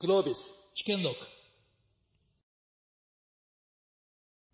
[0.00, 1.16] Globis, Chicken Look.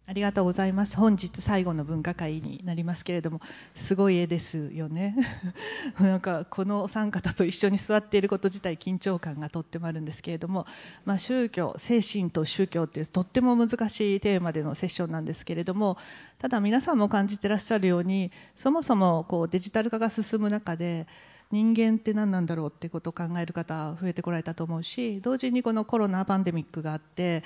[0.07, 0.97] ありがとうございます。
[0.97, 3.41] 本日最後の文化会になりますけれども、
[3.75, 5.15] すごい絵ですよね。
[6.01, 10.67] なんかこのお三方と一緒に座っていること自体緊張感がとってもあるんですけれども、
[11.05, 15.99] まあ、宗教、精神と宗教というとっても難しいテーマでのセッションなんですけれども、
[16.39, 21.07] ただ皆さんも感じてらっしゃるように、そもそもこうデジタル化が進む中で、
[21.51, 27.43] 人間って何なんだろうってことを考える方増えてこられたと思うし同時にこのコロナパンデミックがあって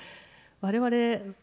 [0.61, 1.35] 我々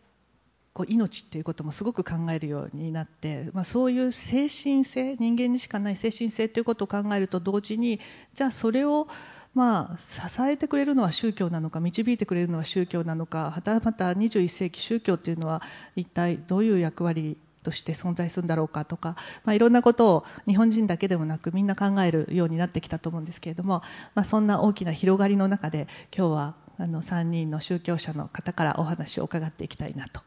[0.76, 7.98] こう命っていうこともすごく考えるようになって、まあ、そういう精神性人間にしかない精神性ということを考えると同時に
[8.34, 9.08] じゃあそれを
[9.54, 15.62] まあ支えてくれるのは宗教なのか導いてくれるのは宗教なのかはたまた21世紀宗教っていうのは
[15.96, 23.82] 一体どういう役割として存在するんだろうかとか、まあ、いろんなことを日本人だけでもなくみんな考えるようになってきたと思うんですけれども、
[24.14, 30.20] まあ、そんな大きな広がりの中で今日はあの3人の宗教者の方からお話を伺っていきたいなと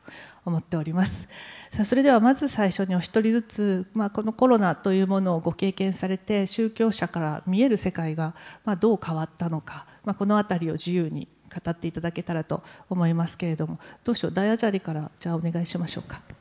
[0.46, 1.30] 思っております
[1.72, 16.39] さあそれではまず最初にお一人ずつ、まあ、このコロナというものをご経験されて宗教者から見える世界がまあどう変わったのか、まあ、この辺りを自由に語っていただけたらと思いますけれどもどうしようダイアジャリからじゃあお願いしましょうか。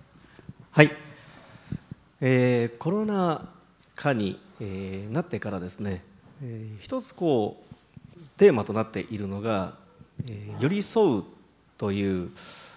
[0.79, 0.93] はい、
[2.21, 3.49] えーコロナ
[3.97, 6.05] 禍に、えーなってからですね、
[6.41, 7.61] えー一つこ
[8.17, 9.75] うテーマとなっているのが、
[10.29, 11.25] えー寄り添う
[11.79, 12.31] という、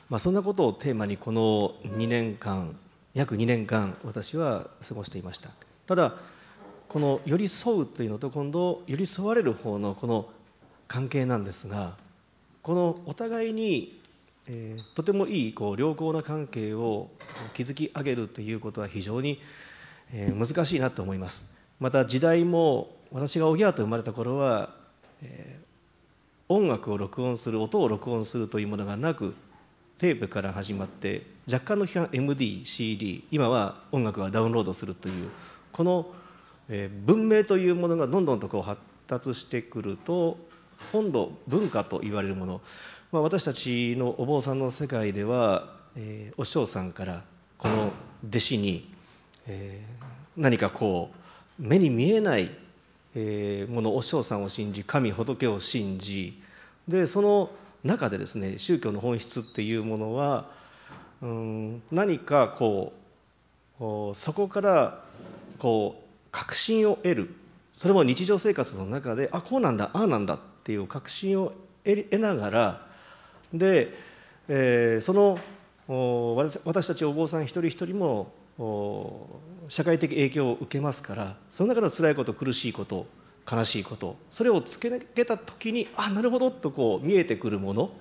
[0.09, 2.75] まあ、そんなことをテーマにこの2年間
[3.13, 5.52] 約2年間私は過ごしていました。
[5.85, 6.16] ただ
[6.89, 10.27] この寄り添うというのと今度寄り添われる方のこの
[10.88, 11.97] 関係なんですが
[12.63, 14.00] このお互いに
[14.53, 17.09] えーとてもいいこう良好な関係を
[17.53, 19.39] 築き上げるということは非常に、
[20.13, 21.57] えー難しいなと思います。
[21.80, 24.75] また時代も私がおぎゃーと生まれた頃は、
[25.23, 25.61] えー
[26.49, 29.35] 音楽を録音する音を録音するというものがなく
[29.99, 35.29] テープから始まって若干の批判 MD、CD 今は音楽はダウンロードするという
[35.72, 36.07] この、
[36.68, 40.38] えー文明というものがどんどんとこう発達してくると
[40.91, 42.62] 今度文化と言われるもの、
[43.11, 45.67] まあ、私たちのお坊さんの世界では、
[45.97, 47.23] えーお師匠さんから
[47.57, 47.91] この
[48.29, 48.89] 弟子に、
[49.47, 50.01] えー
[50.38, 51.11] 何かこ
[51.59, 52.50] う目に見えない
[53.16, 56.41] えーものお師匠さんを信じ神仏を信じ
[56.88, 57.50] でその
[57.83, 60.50] 中でですね宗教の本質っていうものは
[61.21, 62.94] うん何かこ
[63.81, 65.03] うおそこから
[65.59, 67.35] こう確信を得る。
[67.73, 71.51] それも日常生活の中であこうなんだああなんだっていう確信を
[71.83, 72.91] 得ながら
[73.53, 73.89] で、
[74.47, 75.39] えーその
[75.88, 78.31] 私たちお坊さん一人一人も
[79.67, 83.07] 社会的影響を受けますからその中の辛いこと苦しいこと
[83.51, 87.91] 悲しいことそれを突き抜けた時にあなるほどとこう見えてくるもの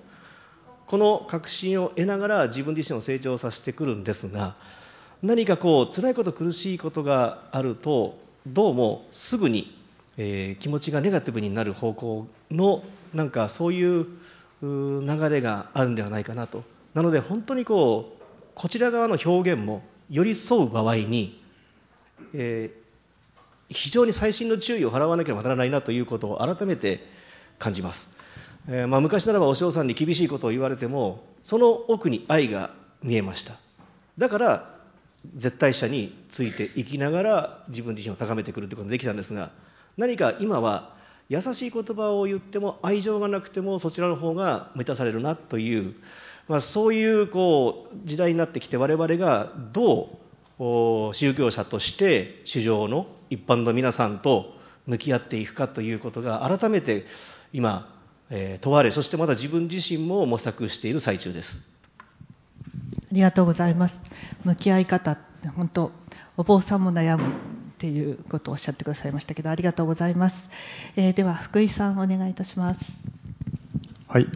[0.86, 4.54] この確信を得ながら自分自身を成長させてくるんですが
[5.22, 9.76] 何かこう辛いこと苦しいことがあるとどうもすぐに、
[10.16, 12.82] えー気持ちがネガティブになる方向の
[13.14, 14.06] なんかそういう
[14.62, 16.64] 流れがあるんではないかなと。
[16.94, 18.22] なので本当にこう
[18.54, 21.40] こちら側の表現も寄り添う場合に、
[22.34, 22.80] えー
[23.70, 27.00] 非常に細心の注意を払わなければならないなということを改めて
[27.58, 28.20] 感じます、
[28.68, 32.70] えーまあ、昔ならばお嬢さんに厳しいことを言われてもその奥に愛が
[33.02, 33.54] 見えました。
[34.18, 34.74] だから
[35.34, 39.50] 絶対者についていきながら自分自身を高めてくるということができたんですが
[39.96, 40.94] 何か今は
[41.30, 45.94] 優しい言葉を言っても愛情がなくてもそちらの方が満たされるなという、
[46.48, 50.18] まあ、そういうこう時代になってきて我々がど
[50.58, 54.52] う宗教者として市場の一般の皆さんと
[54.88, 57.06] 向き合っていくかということが改めて
[57.52, 57.88] 今、
[58.30, 61.72] え問われそしてまだ自分自身も模索している最中です。
[63.12, 64.02] ありがとうございます。
[64.44, 65.92] 向き合い方って本当
[66.36, 67.24] お坊さんも悩む
[67.80, 70.50] っていうことをおっしゃってくださいましたけどありがとうございます。
[70.96, 73.02] えーでは福井さんお願いいたします。
[74.06, 74.26] はい、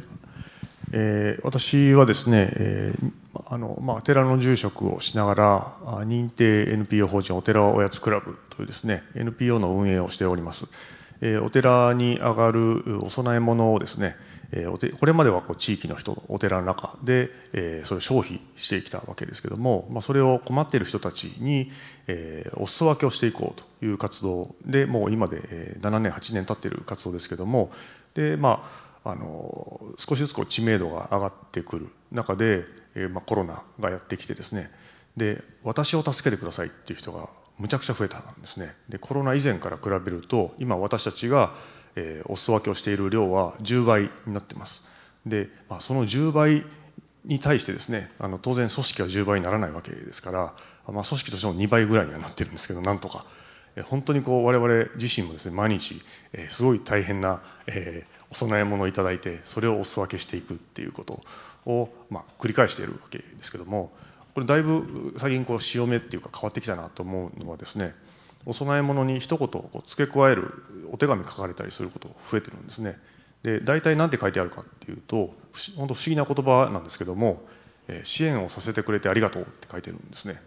[0.93, 3.13] えー私はですね、えー
[3.45, 10.69] あのまあ、寺の住職をしながらあ認定 NPO 法人お寺おやつクラブというですね NPO の運営をしております、
[11.21, 14.17] えーお寺に上がるお供え物をですね、
[14.57, 21.71] えーおてこれまではこう地域の人お寺の中で、えーそれを消費してきたわけですけども、ま、それを困っている人たちに、
[22.07, 27.73] えーお裾分けをしていこうという活動でもう今で、7年8年経っている活動ですけども
[28.15, 28.65] でま
[29.05, 32.65] ああの少しずつこう知名度が上がってくる中で、
[32.95, 34.71] えまあ、コロナがやってきてですね
[35.17, 37.29] で私を助けてくださいっていう人が
[37.59, 38.75] むちゃくちゃ増えたんですね。
[38.89, 41.55] でコロナ以前から比べると今私たちが、
[41.97, 44.85] えー、お裾分けをしている量は10倍になってます。
[45.27, 46.65] で、まあ、その10倍
[47.25, 50.39] に対してですね、あの当然組織は10倍にならないわけですから、
[50.93, 53.25] まあ、組織としても2倍ぐらいにはなってるんですけど、なんとか。
[53.83, 56.01] 本当にこう我々自身もですね毎日、
[56.33, 61.21] えー、すごい大変な、えー、お供え物をいただいてそれをお裾分けしていくっていうこと
[61.67, 63.93] を、まあ、繰り返しているわけですけども
[64.35, 67.95] これだいぶ最近こう潮目っていうか変わってきたなと思うのはですね
[68.47, 70.53] お供え物に一言こう付け加える
[70.93, 72.99] お手紙書かれたりすること増えてるんですね。
[73.43, 75.35] で大体何て書いてあるかっていうと
[75.77, 77.43] 本当不思議な言葉なんですけども
[78.05, 80.41] 支援をさせてくれてありがとうって書いてるんですね。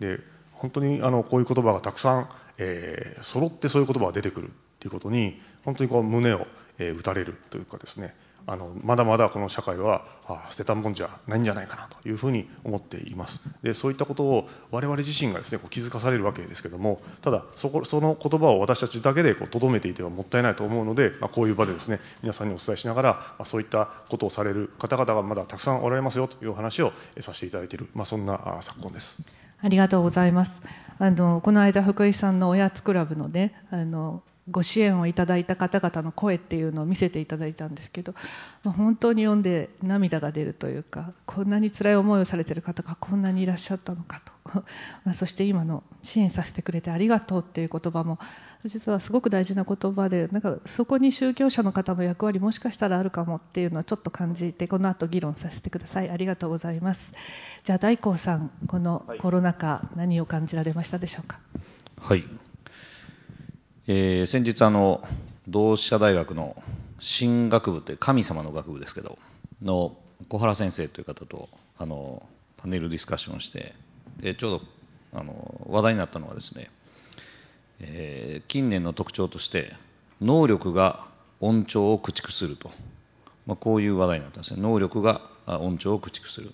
[0.00, 0.18] で
[0.52, 6.46] 本当にあのこういう言葉がたくさん、えー、揃ってそういう言葉が出てくるっていうことに本当にこう胸を、
[6.78, 8.14] え、打たれるというかですね。
[8.46, 29.22] あのまだまだこの社会はあ捨てたもんじゃないんじゃないかなというふうに思っていますでそういったことを我々自身がですねこう気づかされるわけですけどもただそこその言葉を私たちだけでとどめていてはもったいないと思うので、まあ、こういう場でですね皆さんにお伝えしながら、まあ、そういったことをされる方々がまだたくさんおられますよという話をさせていただいている、まあ、そんな昨今です。
[29.62, 30.62] ありがとうございます。
[30.98, 38.14] あのこの間福井さんのおやつクラブのねあのご支援をいただいた方々の声っていうのを見せていただいたんですけど、
[38.64, 44.32] まあ、本当に読んで涙が出るというかこんなに辛い思いをされてる方がこんなにいらっしゃったのかと。
[45.04, 48.18] まそして今の支援させてくれてありがとうっていう言葉も
[48.64, 56.10] 実はすごく大事な言葉でなんかそこに宗教者の方の役割もしかしたらあるかもっていうのはちょっと感じてこの後議論させてください。
[56.10, 57.12] ありがとうございます。
[57.62, 61.38] じゃあ大光さんこのコロナ禍、何を感じられましたでしょうか？
[62.00, 62.24] はい。
[63.92, 65.02] えー、先日あの
[65.48, 66.54] 同志社大学の
[67.00, 69.18] 神学部って神様の学部ですけど
[69.62, 69.96] の
[70.28, 72.24] 小原先生という方とあの
[72.56, 73.74] パネルディスカッションして
[74.20, 76.70] でちょうどあの話題になったのはですね、
[77.80, 79.72] えー、近年の特徴として
[80.20, 81.04] 能力が
[81.40, 82.70] 音調を駆逐すると、
[83.44, 84.62] まあ、こういう話題になったんですね。
[84.62, 86.52] 能力が音調を駆逐する、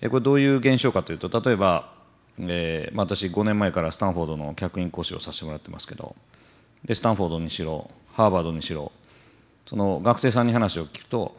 [0.00, 1.99] え、これどういう現象かというと例えば
[2.48, 6.16] えーまあ、私5年前からスタンフォードの客員講師をさせてもらってますけど
[6.84, 8.92] でスタンフォードにしろハーバードにしろ
[9.66, 11.36] その学生さんに話を聞くと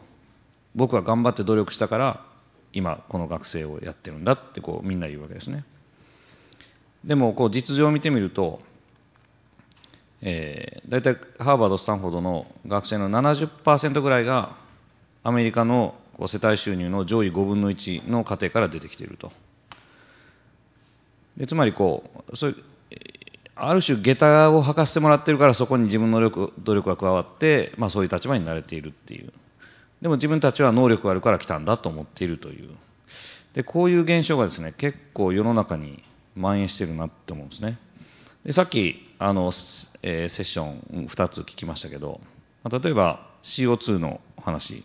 [0.74, 2.24] 僕は頑張って努力したから
[2.72, 5.64] 今この学生をやってるんだってこうみんな言うわけですね。
[7.04, 8.60] でもこう実情を見てみると、
[10.22, 14.54] えー、大体ハーバードスタンフォードの学生の70%ぐらいが
[15.24, 15.94] アメリカの
[16.26, 19.32] 世帯収入の上位5分の1の家庭から出てきていると。
[21.36, 22.56] でつまりこうそう
[23.54, 29.32] ある種下駄を履かせてもらってるからそこに自分の力努力が加わって、まあ、そういう立場になれているっていう。
[30.00, 32.70] でも自分たちは能力があるから来たんだと思っているという。
[33.54, 36.02] でこういう現象がですね結構世の中に
[36.34, 37.78] 蔓延してるなって思うんですね。
[38.44, 39.52] でさっきあの、
[40.02, 42.20] えー、セッション2つ聞きましたけど、
[42.64, 44.82] まあ、例えば CO2 の話。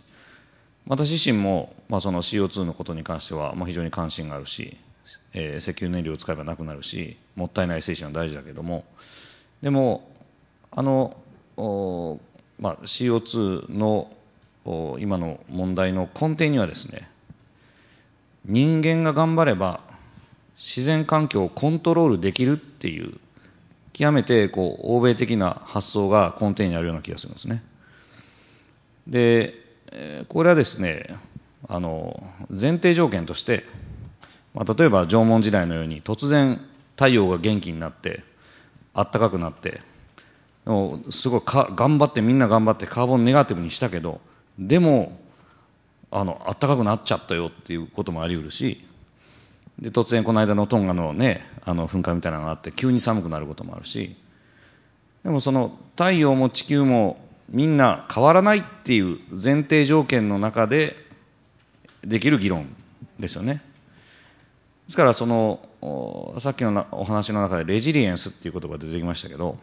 [0.89, 4.77] 私自身も、まあ、その CO2 のことに関しては、まあ、非常に関心があるし
[5.33, 8.85] えー、石油燃料を使えばなくなるしもったいない精神は大事だけども
[9.61, 10.09] でも
[10.71, 11.17] あの、
[12.59, 14.11] まあ、CO2 の
[14.99, 17.09] 今の問題の根底にはですね
[18.45, 19.81] 人間が頑張れば
[20.57, 23.13] 自然環境をコントロールできるっていう
[23.93, 27.63] 極めてこう欧米的な発想が根底にあるような気がするんですね。
[29.07, 29.55] で
[30.27, 31.17] これはですね
[31.67, 33.63] あの前提条件として
[34.57, 36.59] まあ、例えば縄文時代のように突然
[36.95, 38.23] 太陽が元気になって
[38.95, 39.81] あったかくなって
[41.11, 44.19] すごいか頑張ってみんな頑張ってカーボンネガティブにしたけど
[44.57, 45.19] でも
[46.09, 48.83] あのあったかくなっちゃったよっていうこともあり得るし
[49.77, 54.15] で突然この間のトンガのねあの噴火みたいなのがあって急に寒くなることもあるし
[55.23, 60.95] でもその太陽も地球もみんな変わらないっていう前提条件の中で
[62.03, 62.65] できる議論
[63.19, 63.61] ですよね。
[64.87, 65.59] ですからその
[66.39, 69.57] さっきのお話の中でレジリエンスっていう言葉が出てきましたけど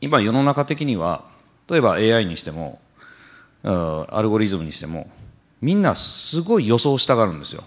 [0.00, 1.24] 今世の中的には
[1.70, 2.80] 例えば AI にしても
[3.62, 5.08] アルゴリズムにしても
[5.60, 7.64] みんなすごい予想したがるんですよ。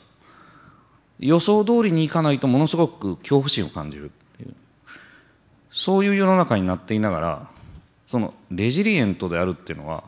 [1.20, 4.54] 予想通りにいかないとものすごく恐怖心を感じるっていう。
[5.72, 7.50] そういう世の中になっていながら
[8.06, 10.04] そのレジリエントであるっていうのは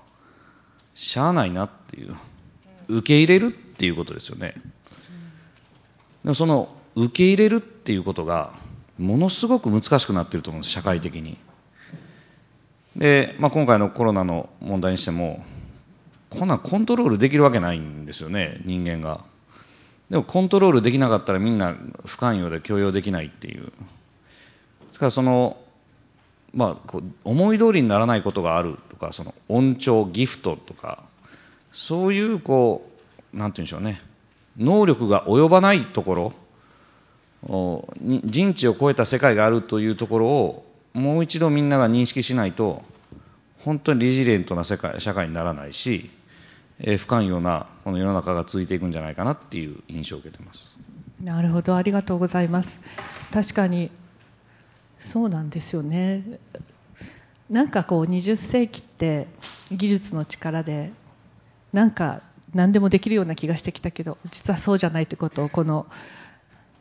[0.94, 2.16] しゃあないなっていう。
[2.88, 4.54] 受け入れるっていうことですよね。
[6.24, 8.54] でその受け入れるっていうことが
[8.98, 11.38] ものすごく難しくなってると思うんです社会的に。
[12.96, 15.44] で、まあ、今回のコロナの問題にしても
[16.30, 19.24] こんなんコントロールできるわけないんですよね人間が。
[20.10, 21.76] でもコントロールできなかったらみんな
[22.06, 23.66] 不寛容で許容できないっていう。
[23.66, 23.72] で
[24.92, 25.58] すからその
[26.54, 31.04] まあ、こう思い通りにならないことがあるとかその恩寵ギフトとか
[31.72, 32.90] そういうこ
[33.34, 34.02] うなんて言うんでしょうね。
[34.58, 36.34] 能力が及ばないところ
[38.00, 42.84] 人知を超えた世界があるというところをもう一度みんなが認識しないと
[43.60, 46.10] 本当にリジリエントな世界社会にならないし、
[46.80, 50.78] えー、不寛容なこの世の中が続いていくんじゃないかなっていう印象を受けてます。
[51.22, 51.76] なるほど。
[51.76, 52.80] ありがとうございます。
[53.32, 53.92] 確かに
[55.00, 56.24] そうなんですよね。
[57.50, 59.28] なんかこう20世紀って
[59.72, 60.92] 技術の力で
[61.74, 62.22] なんか
[62.54, 65.88] 何でもできるような気がしてきたけど実はそうじゃないってことをこの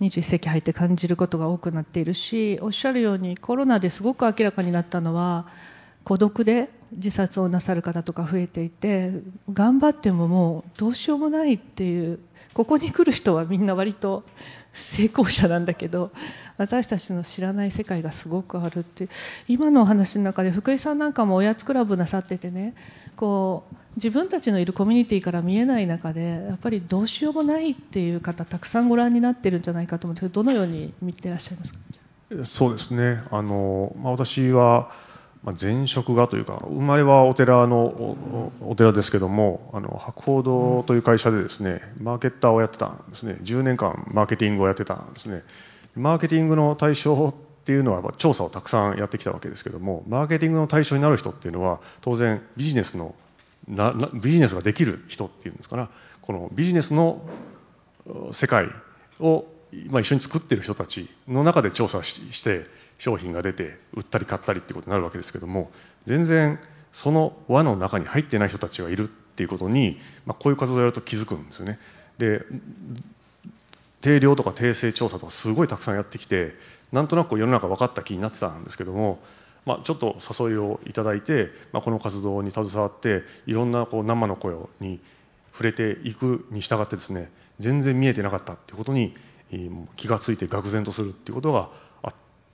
[0.00, 5.46] 21世紀入って感じることが多くなっているしおっしゃるようにコロナですごく明らかになったのは
[6.04, 9.12] 孤独で自殺をなさる方とか増えていて
[9.52, 12.18] 頑張ってももうどうしようもないっていう
[12.54, 14.24] ここに来る人はみんな割と
[14.72, 16.12] 成功者なんだけど
[16.56, 19.08] 私たちの知らない世界がすごくあるって。
[19.48, 22.74] 今のお話の中で福井さんなんかもおやつクラブなさっててね
[23.16, 31.78] こう自分たちのいるコミュニティから見えない中でやっぱりどうしようもないっていう方たくさんご覧になってるんじゃないかと思うんですけどどのように見てらっしゃいますか？
[32.44, 33.20] そうですね。
[33.32, 34.92] あの、まあ、私は
[35.42, 43.38] まあ、前職がというか生まれはお寺のお寺ですけどもあの博報堂という会社でですねマーケッターをやってたんですね。
[43.42, 45.42] 10年間マーケティングをやってたんですね。
[45.96, 53.14] マーケティングの対象っていうのは調査をたくさんやってきたわけですけどもマーケティングの対象になる人っていうのは当然ビジネスの
[53.66, 55.88] なビジネスができる人っていうんですかな。
[56.20, 57.22] このビジネスの
[58.32, 58.66] 世界
[59.20, 59.46] を、
[59.88, 62.62] まあ、一緒に作ってる人たちの中で調査して
[63.00, 65.70] 商品が出て売ったり買ったりっていうことになるわけですけども
[66.04, 66.60] 全然
[66.92, 71.78] その輪の中に入ってない人たちがいるっていうことに、まあ、こういう活動をやると気づくんですよね。
[72.18, 72.42] で
[74.02, 76.52] 定量とか定性調査とかすごいたくさんやってきて
[76.92, 79.18] なんとなく世の中分かった気になってたんですけども、
[79.64, 85.00] まあ、ちょっと誘いをいただいて、まあ、この活動に携わっていろんなこう生の声に
[85.52, 89.14] 触れていくに従ってですね全然見えてなかったっていうことに
[89.96, 91.70] 気がついて愕然とするっていうことが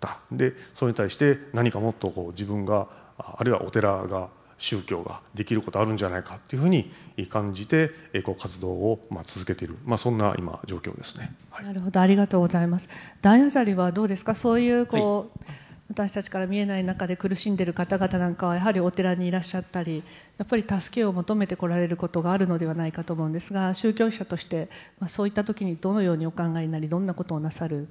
[0.06, 6.90] ったでそれに対して何かもっとこう自分があるいはお寺が宗教ができることあるんじゃないかっていうふうに
[7.28, 7.90] 感じて
[8.24, 12.00] こう活動をまあ続けている、まあ、そんな今状況ですね、はい、なるほど。
[12.00, 12.88] ありがとうございます。
[13.20, 14.34] 大アジャリはどうですか？
[14.34, 15.56] そういうこう、はい
[15.88, 20.02] 私たちから見えない中で苦しんでいる方々なんかはやはりお寺にいらっしゃったり
[20.36, 27.86] やっぱり助けを求めてこられることがあるのではないかと思うんですが宗教者として、まあ、そういった時にどのようにお考えになりどんなことをなさる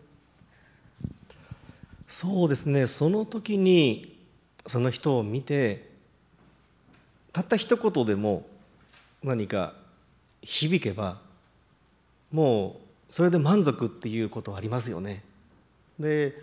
[2.07, 2.88] そうですね。
[2.88, 4.17] その時に
[4.67, 5.89] その人を見て
[7.33, 8.45] たった一言でも
[9.24, 9.74] 何か
[10.41, 11.19] 響けば
[12.31, 15.24] もうそれで満足っていうことはありますよね。
[16.00, 16.38] で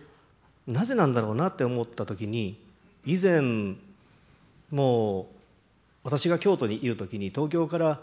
[0.67, 2.59] なぜなんだろうなって思った時に
[3.05, 3.77] 以前
[4.71, 5.27] もう
[6.05, 8.01] 私が京都にいる時に東京から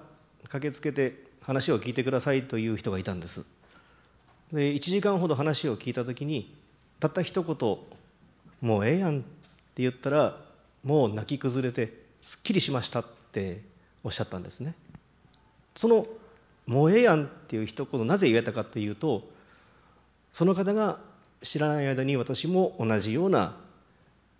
[0.48, 3.46] 駆けつけて話を聞いてくださいという人がいたんです。
[4.54, 6.56] で1時間ほど話を聞いた時に
[7.00, 7.78] たった一言
[8.62, 10.38] 「もうええやん」って言ったら
[10.84, 13.62] もう泣き崩れてすっきりしましたって
[14.04, 14.76] おっしゃったんですね。
[15.76, 16.08] その
[16.68, 19.30] 「もうええやん」っていう一言なぜ言えたかっていうと
[20.34, 21.00] その方が
[21.42, 23.58] 知らない間に私も同じような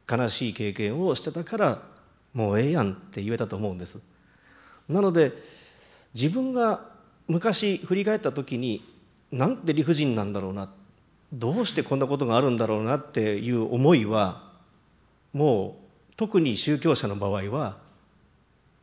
[0.10, 1.82] 悲しい経験をしてたから
[2.34, 4.00] もうええやんって言えたと思うんです。
[4.88, 5.32] なので
[6.14, 6.90] 自分が
[7.28, 8.84] 昔振り返った時に
[9.32, 10.70] なんて理不尽なんだろうな
[11.34, 14.44] どうしてこんなことがあるんだろうなっていう思いは
[15.34, 17.78] もう特に宗教者の場合は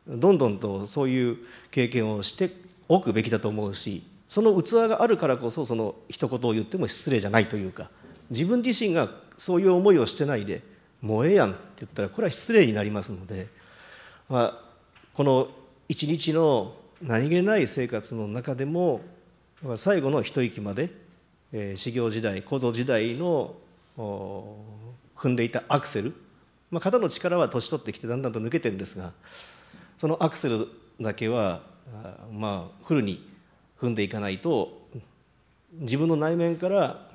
[0.07, 1.37] どんどんとそういう
[1.71, 2.49] 経験をして
[2.87, 7.89] おくべきだと思うしその器があるからこそその一言を言っても失礼じゃないというか
[8.29, 10.61] 自分自身がそういう思いをしてないで
[11.01, 13.47] もうええやんって言ったらこれは失礼になりますので、
[14.29, 14.69] まあ、
[15.13, 15.49] この
[15.89, 19.01] 一日の何気ない生活の中でも
[19.75, 20.89] 最後の一息まで
[21.53, 23.55] えー、修行時代構造時代の
[23.97, 26.13] 踏んでいたアクセル、
[26.71, 29.13] まあ、肩の力は年取ってきてだんだんと抜けてるんですが
[29.97, 30.67] そのアクセル
[31.01, 31.61] だけは
[32.31, 33.27] まあフルに
[33.79, 34.87] 踏んでいかないと
[35.73, 37.07] 自分の内面から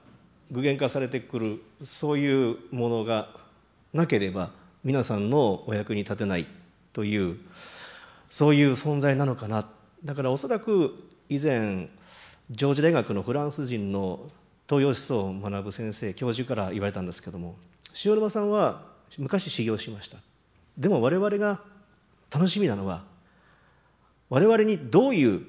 [0.50, 3.28] 具現化されてくるそういうものが
[3.92, 4.50] なければ
[4.84, 6.46] 皆さんのお役に立てない
[6.92, 7.38] という
[8.30, 9.68] そういう存在なのかな。
[10.04, 10.94] だからおそらく
[11.28, 11.88] 以前
[12.50, 14.20] ジョージ大学のフランス人の
[14.68, 17.56] 東洋思想を学ぶ先生教授から言われたんですけども
[18.04, 18.82] 塩沼さんは
[19.18, 20.18] 昔修行しました。
[20.78, 21.60] でも我々が
[22.32, 23.04] 楽しみなのは
[24.30, 25.42] 我々にどういう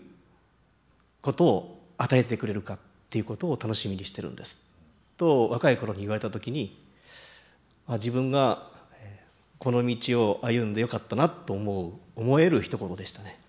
[1.22, 4.64] ことを与えてくれるかっていうことを楽しみにしてるんです。
[5.18, 6.78] と若い頃に言われた時に
[7.88, 8.70] 自分が
[9.60, 13.40] この道を歩んでよかったなと思う思える一言でしたね。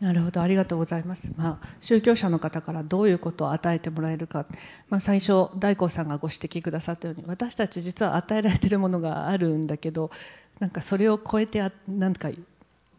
[0.00, 0.40] なるほど。
[0.40, 4.46] ありがとうございます、まあ、宗教者の方からどういうことを与えてもらえるか、
[4.88, 10.10] まあ、最初大光さんがご指摘くださったように私たち実は与えられているものがあるんだけど
[10.58, 12.30] なんかそれを超えてなんか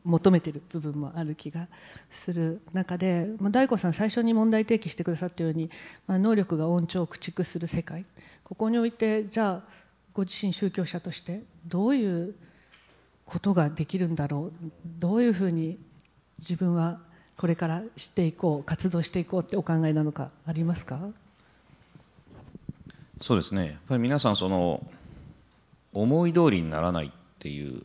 [0.03, 1.67] 求めてる部分もある気が
[2.11, 5.71] する中で、まあ、大悟さん最初に問題提起してくださったように、
[6.07, 8.05] まあ、能力が恩寵を駆逐する世界。
[8.43, 9.69] ここにおいてじゃあ
[10.13, 12.35] ご自身宗教者としてどういう
[13.25, 14.69] ことができるんだろう。
[14.99, 15.79] どういうふうに
[16.41, 16.99] 自分は
[17.37, 20.99] これからしていこう活動していこうってお考えなのかありますか？
[23.21, 23.65] そうですね。
[23.67, 24.83] やっぱり皆さんその
[25.93, 27.83] 思い通りにならないっていう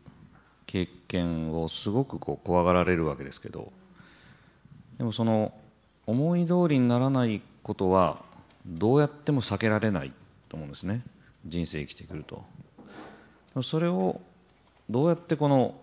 [0.66, 3.72] 経験をすごくこう怖がられるわけですけど
[4.98, 5.52] でもその
[6.06, 8.22] 思い通りにならないことは
[8.66, 10.12] どうやっても避けられない
[10.48, 11.02] と思うんですね。
[11.44, 12.44] 人生生きてくると。
[13.62, 14.20] それを
[14.88, 15.74] どうやってこの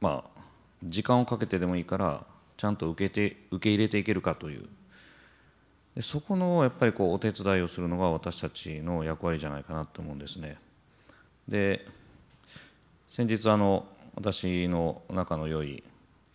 [0.00, 0.35] まあ
[0.84, 2.24] 時間をかけてでもいいから
[2.56, 4.68] ちゃんと受けて受け入れていけるかという。
[5.94, 10.58] でそこのやっぱりこうお手伝いをするのが私たちの役割じゃないかなと思うんですね。
[11.48, 11.86] で
[13.08, 15.82] 先日あの私の仲の良い、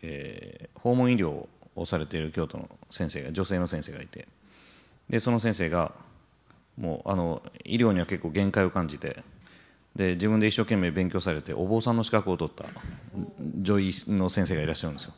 [0.02, 4.28] えー、訪問医療をされている京都の先生が女性の先生がいて。
[5.10, 5.92] でその先生が
[6.78, 9.24] もうあの医療には結構限界を感じて
[9.96, 12.66] で自分で一生懸命勉強されてお坊さんの資格を取った
[13.62, 15.14] 女医の先生がいらっしゃるんですよ。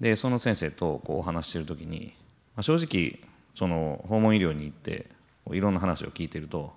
[0.00, 2.12] でその先生とこうお話してる時に、
[2.56, 3.20] まあ、正直
[3.54, 5.06] その訪問医療に行って
[5.52, 6.74] いろんな話を聞いてると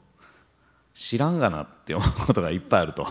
[0.94, 3.08] 知らんがなって思うことがいっぱいあると。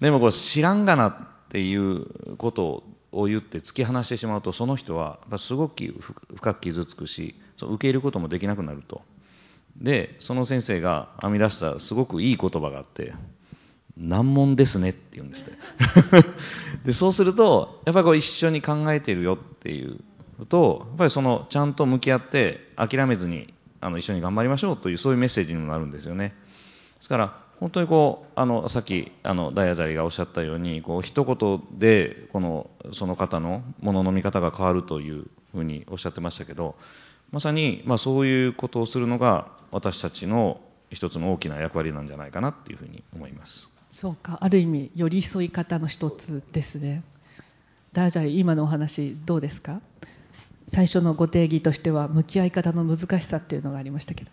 [0.00, 1.16] でもこう知らんがなっ
[1.50, 5.84] ていうことを言って突き放してしまうとその人はすごく
[6.36, 9.02] 深く傷つくし受け入れることもできなくなると。
[9.76, 13.14] でその先生が編み出したすごくいい言葉があって
[13.96, 15.58] 「難問ですね」って言うんですって。
[16.84, 19.98] でそうするとやっぱりこう一緒に考えてるよっていう
[20.46, 26.34] とやっぱりそのちゃんと向き合って諦めずにあの一緒に頑張りましょうというそういうメッセージにもなるんですよね。
[26.96, 36.74] ですから本当にこうあのさっきあのダイヤザリがおっしゃったようにこう一言でこのその方のものの見方が変わるというふうにおっしゃってましたけど
[37.32, 43.70] まさに、まあ、そういうことをするのが私たちの一つの大きな役割なんじゃないかなっていうふうに思います。
[43.92, 44.38] そうか。
[44.40, 47.02] ある意味寄り添い方の一つですね。
[47.92, 49.80] ダージャリ今のお話どうですか？
[50.68, 54.30] 最初のご定義としては向き合い方の難しさっていうのがありましたけど。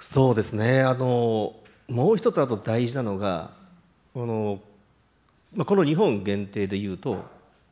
[0.00, 0.82] そうですね。
[0.82, 1.54] あの
[1.88, 3.50] もう一つあと大事なのが
[4.14, 4.60] この,、
[5.54, 7.24] まあ、この日本限定で言うと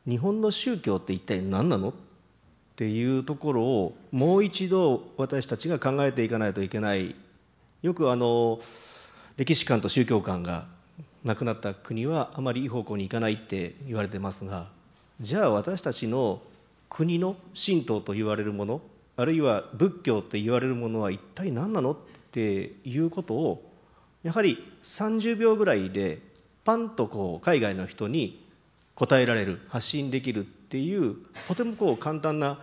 [0.07, 1.89] 日本の宗教って一体何なの？
[1.89, 1.93] っ
[2.75, 7.15] ていうところをもう一度私たちが考えていかないといけない。
[7.83, 8.59] よくあの
[9.35, 10.65] 歴史観と宗教観が
[11.23, 14.67] なくなった国はあまりいい方向に行かないって言われてますが
[15.19, 16.41] じゃあ私たちの
[16.89, 18.81] 国の神道と言われるもの
[19.17, 21.97] あるいは仏教って言われるものは一体何なのっ
[22.31, 23.71] ていうことを
[24.23, 26.19] やはり30秒ぐらいで
[26.63, 28.45] パンとこう海外の人に
[28.95, 32.57] 答えられる発信できるっていうとてもこう簡単な、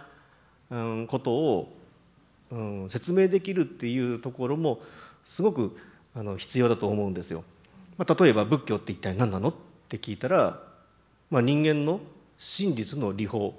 [1.06, 1.72] ことを、
[2.88, 4.80] 説明できるっていうところも
[5.24, 5.76] すごく
[6.38, 7.44] 必要だと思うんですよ。
[7.98, 9.54] ま、例えば仏教って一体何なのっ
[9.88, 10.60] て聞いたら、
[11.30, 12.00] まあ、人間の
[12.36, 13.54] 真実の理法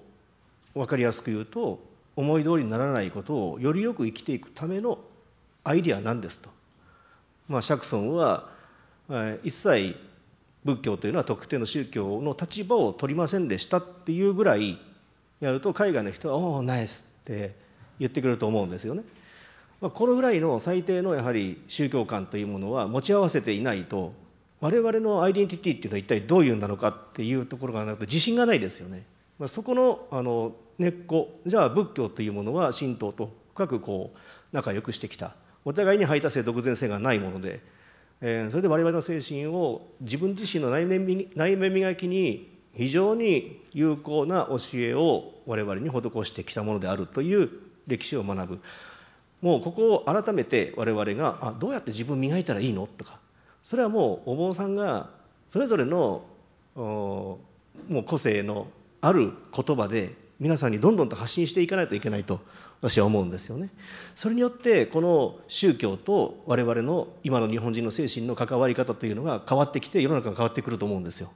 [0.74, 1.82] 分かりやすく言うと
[2.18, 5.00] 思い通りにならないことをよりよく生きていくための
[5.64, 6.50] アイディアなんですと。
[7.48, 8.50] まあ、釈尊は
[9.44, 9.96] 一切
[10.64, 14.80] 仏教というのは特定の宗教の立場を取りませんでしたっていうぐらい
[15.40, 17.56] やると海外の人は「おおナイス」って
[18.00, 19.04] 言ってくれると思うんですよね。
[19.82, 24.14] まあ、このぐらいの最低のやはり宗教観というものは持ち合わせていないと
[24.60, 29.04] 我々のアイデンティティっていうのは一体どういうんなのかっていうところがなくて自信がないですよね。
[29.40, 34.18] まあ、そこのあの根っこじゃあ仏教というものは神道と深くこう
[34.52, 37.62] 仲良くしてきたお互いに排他性独善性がないもので
[38.22, 47.50] えそれで我々の精神を自分自身の内面内面磨きに非常に有効な教えを我々に施してきたものであるという
[47.88, 48.60] 歴史を学ぶ。
[49.42, 52.88] もうここを改めて我々があどうやって自分磨いたらいいの？
[52.88, 53.20] とか。
[53.64, 55.10] それはもうお坊さんが
[55.50, 56.24] それぞれの
[56.76, 57.40] も
[57.90, 58.68] う個性の
[59.02, 62.40] ある言葉で皆さんにどんどんと発信していかないといけないと。
[62.82, 63.70] 私は思うんですよね。
[64.16, 71.32] それによってこの宗教と我々の今の日本人の精神の関わり方というのが変わってきて世の中が変わってくると思うんですよ。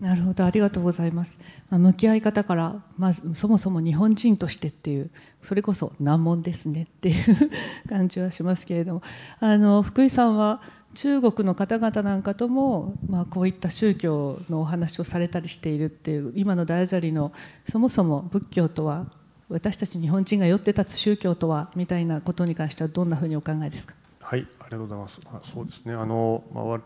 [0.00, 1.36] なるほどありがとうございます、
[1.68, 5.10] まあ、向き合い方からまずそもそも日本人としてっていう
[5.42, 7.50] それこそ難問ですねっていう
[7.86, 9.02] 感じはしますけれども
[9.40, 10.62] あの福井さんは
[10.94, 17.32] 中国の方々なんかとも、まあ、こういった宗教のお話をされたりしているっていう今の大砂利の
[17.68, 19.06] そもそも仏教とは
[19.50, 23.94] 私たち日本人が寄って立つ宗教とはみたいなことに関してはどんなふうにお考えですか？
[24.20, 25.20] はいありがとうございます。
[25.26, 25.94] あそうですね。
[25.94, 26.80] あの、まあ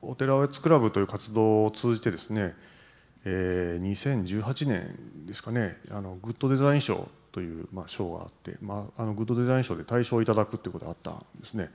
[0.00, 2.54] お寺おやつクラブという活動を通じてですね、
[3.24, 11.68] えー、2018年ですかねあのグッドデザイン賞という、まあ、賞があって、まあ、あのグッドデザイン賞で大賞をいただくということがあったんですね。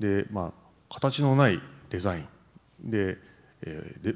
[0.00, 1.60] で、まあ、形のない
[1.90, 2.20] デザイ
[2.82, 2.90] ン。
[2.90, 3.18] で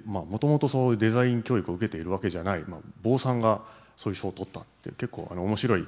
[0.06, 3.62] もともとそういうデザイン教育を受けているわけじゃない、まあ、坊さんが
[4.02, 5.86] そういう賞を取ったって結構あの面白い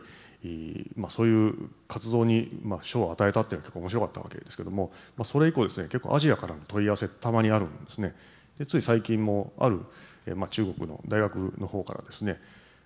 [0.96, 1.54] まあ、そういう
[1.88, 8.14] 活動に、まあ、賞を与えたっていうのは結構面白かったわけですけども、まあ、それ以降ですね結構アジアからの問い合わせたまにあるんですね。
[8.58, 9.80] でつい最近もある、
[10.26, 12.38] えまあ、中国の大学の方からですね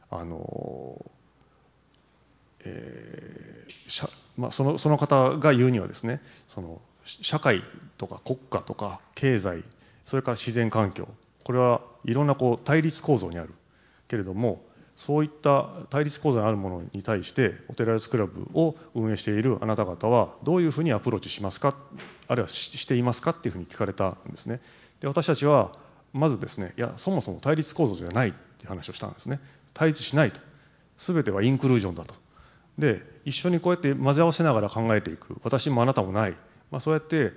[0.08, 1.04] あの、
[2.64, 7.62] えーまあ、そのその方が言うにはですねその社会
[7.96, 9.64] とか国家とか経済
[10.04, 11.08] それから自然環境
[11.42, 13.52] これはいろんなこう対立構造にある
[14.06, 14.62] けれども
[14.98, 21.76] そういった対立構造にあるものに対してお寺やスクラブを運営しているあなた方はどういうふうにアプローチしますか？
[22.26, 24.60] あるいはしていますかっていうふうに聞かれたんですね。
[25.00, 25.70] で私たちは
[26.12, 29.38] まずですねいやそもそも対立構造じゃないっていう話をしたんですね。
[29.72, 30.40] 対立しないと。
[30.98, 32.16] 全てはインクルージョンだと。
[32.76, 35.36] で一緒にこうやって混ぜ合わせながら考えていく。
[35.44, 36.34] 私もあなたもない。
[36.70, 37.32] まあ、そうやって、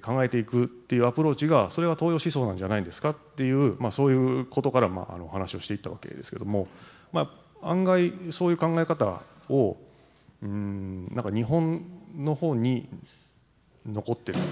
[0.00, 6.68] 考えていくっていうアプローチがそれが東洋思想なんじゃないんですかっていう、まあ、そういうことから、まあ、あの話をしていったわけですけども、
[7.12, 7.28] ま
[7.62, 9.76] あ、案外そういう考え方を
[10.42, 11.84] うんなんか日本
[12.16, 12.88] の方に
[13.86, 14.50] 残ってるってい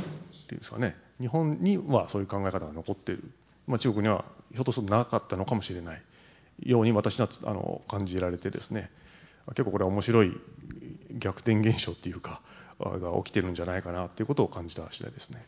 [0.52, 0.96] うんですかね。
[1.20, 3.22] 日本にはそういう考え方が残ってる、
[3.66, 6.02] まあ、中国にはひょっとするとなかったのかもしれない
[6.62, 8.90] ように私はあの感じられてですね。
[9.48, 10.32] 結構これは面白い
[11.12, 12.40] 逆転現象っていうか
[12.84, 15.44] が起きてるんじゃないかなということを感じた次第ですね。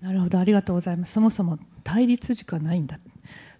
[0.00, 1.12] なるほどありがとうございます。
[1.12, 2.98] そもそも対立しかないんだ。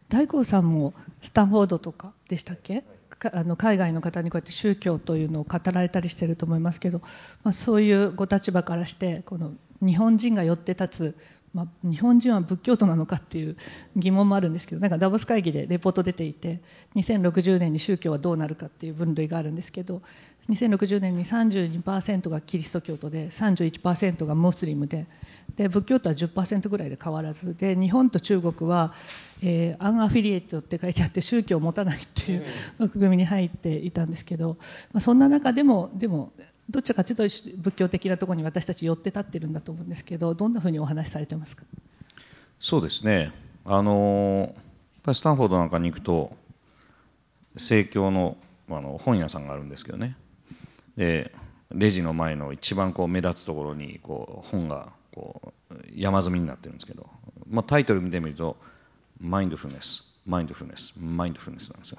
[0.08, 2.84] 大光さんもスタンフォードとかでしたっけ？
[3.32, 7.00] あの海外の方にこうやって宗教というのを語られたりしてると思いますけど、
[7.42, 11.16] まあ、そういうご立場からしてこの日本人が寄って立つ
[11.56, 13.56] まあ、日本人は仏教徒なのかっていう
[13.96, 16.60] 疑問もあるんですけどなんかダボス会議でレポート出ていて
[16.96, 20.02] 2060年に宗教はどうなるかっていう分類があるんですけど
[20.50, 25.06] 2060年に32%がキリスト教徒で31%がムスリムで
[25.56, 28.92] で仏教徒は10%ぐらいで変わらずで日本と中国は、
[29.42, 32.44] えー、アンアフィリエイトって書いてあって宗教を持たないっていう
[32.78, 34.58] 枠組みに入っていたんですけど、
[34.92, 36.32] まあ、そんな中でもでも
[36.68, 41.62] どちらかというと仏教的なところに私たち寄って立っているんだと思うんですけどどんなふうにお話しされてますか？
[42.58, 43.32] そうですね。
[43.64, 44.54] あの
[45.12, 46.36] スタンフォードなんかに行くと
[47.56, 48.36] 正教の
[48.68, 50.16] あの本屋さんがあるんですけどね。
[50.96, 51.32] で
[51.70, 57.08] レジの前の一番こう目立つところにこう本がこう山積みになってるんですけど、
[57.48, 58.56] まあ、タイトル見てみると
[59.20, 61.98] マインドフルネスマインドフルネスマインドフルネスなんですよ。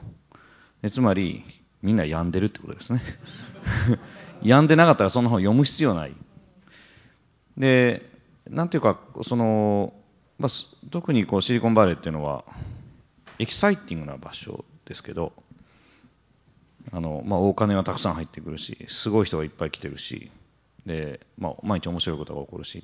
[0.81, 1.43] でつまり
[1.87, 3.01] みんな病んでるってことですね。
[4.43, 6.13] 病んでなかったらそんな本読む必要ない。
[7.57, 8.05] で
[8.49, 9.93] なんていうかその、
[10.37, 10.49] まあ、
[10.91, 12.43] 特にこうシリコンバレーっていうのは
[13.39, 15.31] エキサイティングな場所ですけど
[16.91, 20.29] あの、まあ、お金はたくさん入ってくるしすごい人がいっぱい来てるし
[20.85, 22.83] で、まあ、毎日面白いことが起こるし。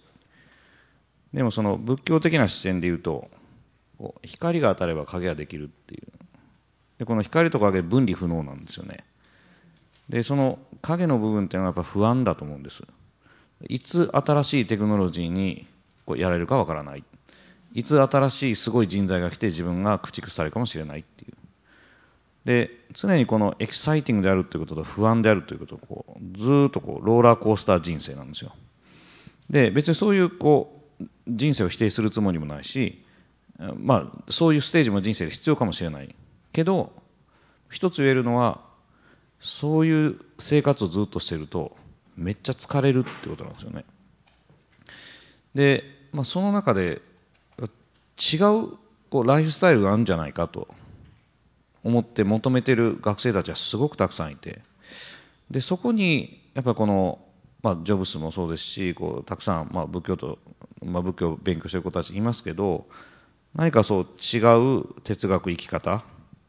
[1.33, 3.29] でもその仏教的な視点で言うと
[4.21, 6.22] 光が当たれば影ができるっていう。
[7.03, 9.03] でこの光と影分離不能なんですよね。
[10.07, 12.83] でその影の部分っていうのはやっぱ不安だと思うんです。
[13.67, 15.67] いつ新しいテクノロジーに
[16.05, 17.03] こうやれるかわからない。
[17.73, 21.33] いつ新しいすごい人材が来て自分が駆逐されるかもしれないっていう。
[22.45, 28.53] で常にこのエキサイティングであるということと不安であるということをこうずっとこうローラーコースター人生なんですよ。
[29.49, 33.03] で別にそういうこう人生を否定するつもりもないし
[33.77, 36.15] まあそういうステージも人生で必要かもしれない。
[36.53, 36.93] けど
[37.69, 38.61] 一つ言えるのは
[39.39, 41.75] そういう生活をずっとしてると
[42.15, 43.83] めっちゃ疲れるってことなんですよね。
[45.55, 47.01] で、まあ、その中で
[47.59, 48.77] 違う
[49.09, 50.67] こうライフスタイルがあるんじゃないかと
[51.83, 54.61] 思って求めてる学生たちはすごくたくさんいて
[55.51, 57.19] でそこにやっぱこの、
[57.61, 60.39] まあ、ジョブスもそうですしこうたくさん、まあ、仏教と、
[60.83, 62.85] まあ、仏教を勉強してる子たちいますけど
[63.55, 64.39] 何かそう違
[64.79, 66.03] う哲学生き方、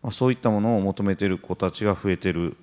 [0.05, 2.57] ま、そういったものを求めている子たちが増えてる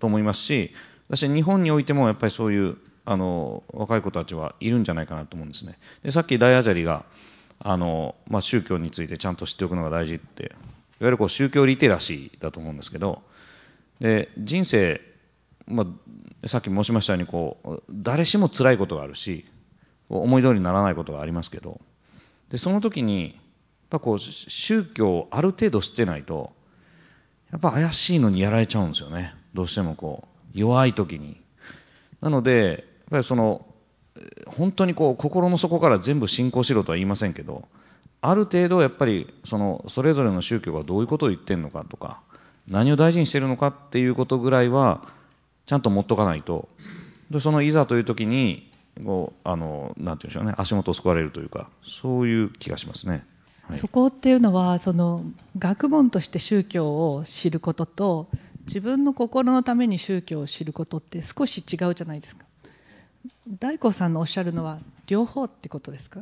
[0.00, 0.72] と思いますし
[1.08, 5.78] 私日本においてもやっぱりそういうあの若い子たちはいるんじゃないかなと思うんですね。
[6.02, 7.04] でさっき大アジャリが
[7.60, 10.52] あの、まあ、宗教についてちゃんと知っておくのが大事っていわ
[11.02, 13.22] ゆるこう宗教リテラシーだと思うんですけど
[14.00, 15.00] で人生、
[15.68, 15.84] ま
[16.44, 19.46] あ、さっき申しましたようにこう誰しも辛いことがあるし
[20.08, 21.80] 思い通りにならないことがありますけど
[22.50, 23.38] でその時に
[23.98, 26.52] ぱこう宗教をある程度知ってないと
[27.50, 29.34] やっぱ怪しいのにやられちゃうんですよね。
[29.54, 31.40] どうしてもこう弱い時に。
[32.20, 33.66] なのでやっぱりその
[34.46, 37.68] 本当にこう心の底から全部信仰しろとは言いませんけど
[38.22, 42.20] ある程度やっぱりそのそれぞれの宗教がどういうことを言ってるのかとか
[42.66, 45.06] 何を大事にしてるのかっていうことぐらいは
[45.66, 46.68] ちゃんと持っとかないと。
[47.30, 48.70] でそのいざという時に
[49.04, 50.54] こうあのなんて言うんでしょうね。
[50.56, 53.26] 足元を救われるというかそういう気がしますね。
[53.68, 55.24] はい、そこっていうのはその
[55.58, 58.28] 学問として宗教を知ることと
[58.66, 62.46] 自分の心のために宗教を知ることって少し違うじゃないですか。
[63.60, 66.20] 大光さんのおっしゃるのは両方ってことですか？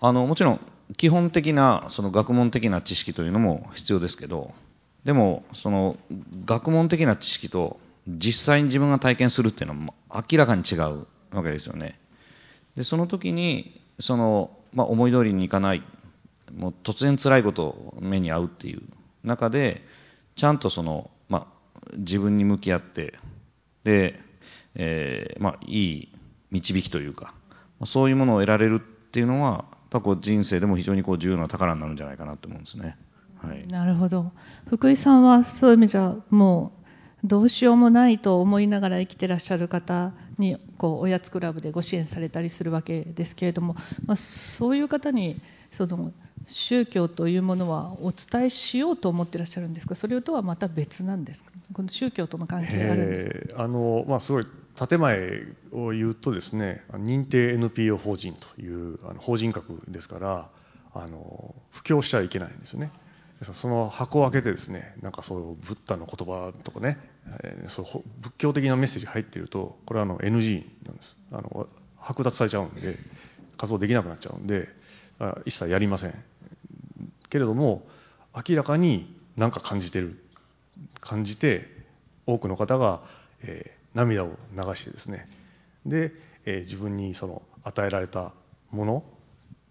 [0.00, 0.60] あのもちろん
[0.96, 4.52] 基本的なその学問的な知識というのも必要ですけど
[5.04, 5.96] でもその
[6.44, 7.78] 学問的な知識と
[8.08, 11.98] 実際に自分が体験するっていうのは明らかに違うわけですよね。
[12.76, 15.82] でその時にその、まあ、思い通りにいかない
[16.54, 18.82] もう突然辛いことを目に遭うっていう
[19.24, 19.82] 中で
[20.34, 23.14] ちゃんとその、まあ、自分に向き合って
[23.84, 24.20] で
[24.74, 26.08] えー、まあ、いい
[26.50, 27.34] 導きというか、
[27.84, 32.96] そういうものを得られるっていうのは、やっぱこう人生でも非常にこう重要な宝になるんじゃないかなと思うんですね。
[33.36, 34.32] はい、なるほど。
[34.68, 36.81] 福井さんはそういう意味じゃ、もう
[37.24, 45.38] どうしようもないと思いながら生きてらっしゃる方にこうおやつクラブでご支援されたりするわけですけれども、まあ、そういう方に
[45.70, 46.12] その
[46.44, 49.94] 宗教というものはお伝えしようと思ってらっしゃるんですか？
[49.94, 51.52] それとはまた別なんですか？
[51.72, 54.44] この宗教との関係があるんですか、あのまあ、すごい
[54.88, 60.48] 建前を言うとですね認定 NPO 法人というあの法人格ですから
[60.94, 62.90] あの布教しちゃいけないんですね。
[63.42, 66.98] その箱を開けてですねなんかそうブッダの言葉とかね、
[67.42, 71.20] えー、そう仏教的なメッセージ入っているとこれはあの NG なんです。
[71.32, 71.68] あの
[72.00, 72.98] 剥奪されちゃうんで
[73.56, 74.68] 活動できなくなっちゃうんで
[75.44, 76.14] 一切やりません。
[77.30, 77.86] けれども
[78.34, 80.18] 明らかに何か感じてる。
[81.00, 81.68] 感じて
[82.26, 83.00] 多くの方が、
[83.42, 85.28] えー、涙を流してですね。
[85.84, 86.12] で、
[86.44, 88.32] えー、自分にその与えられた
[88.70, 89.04] もの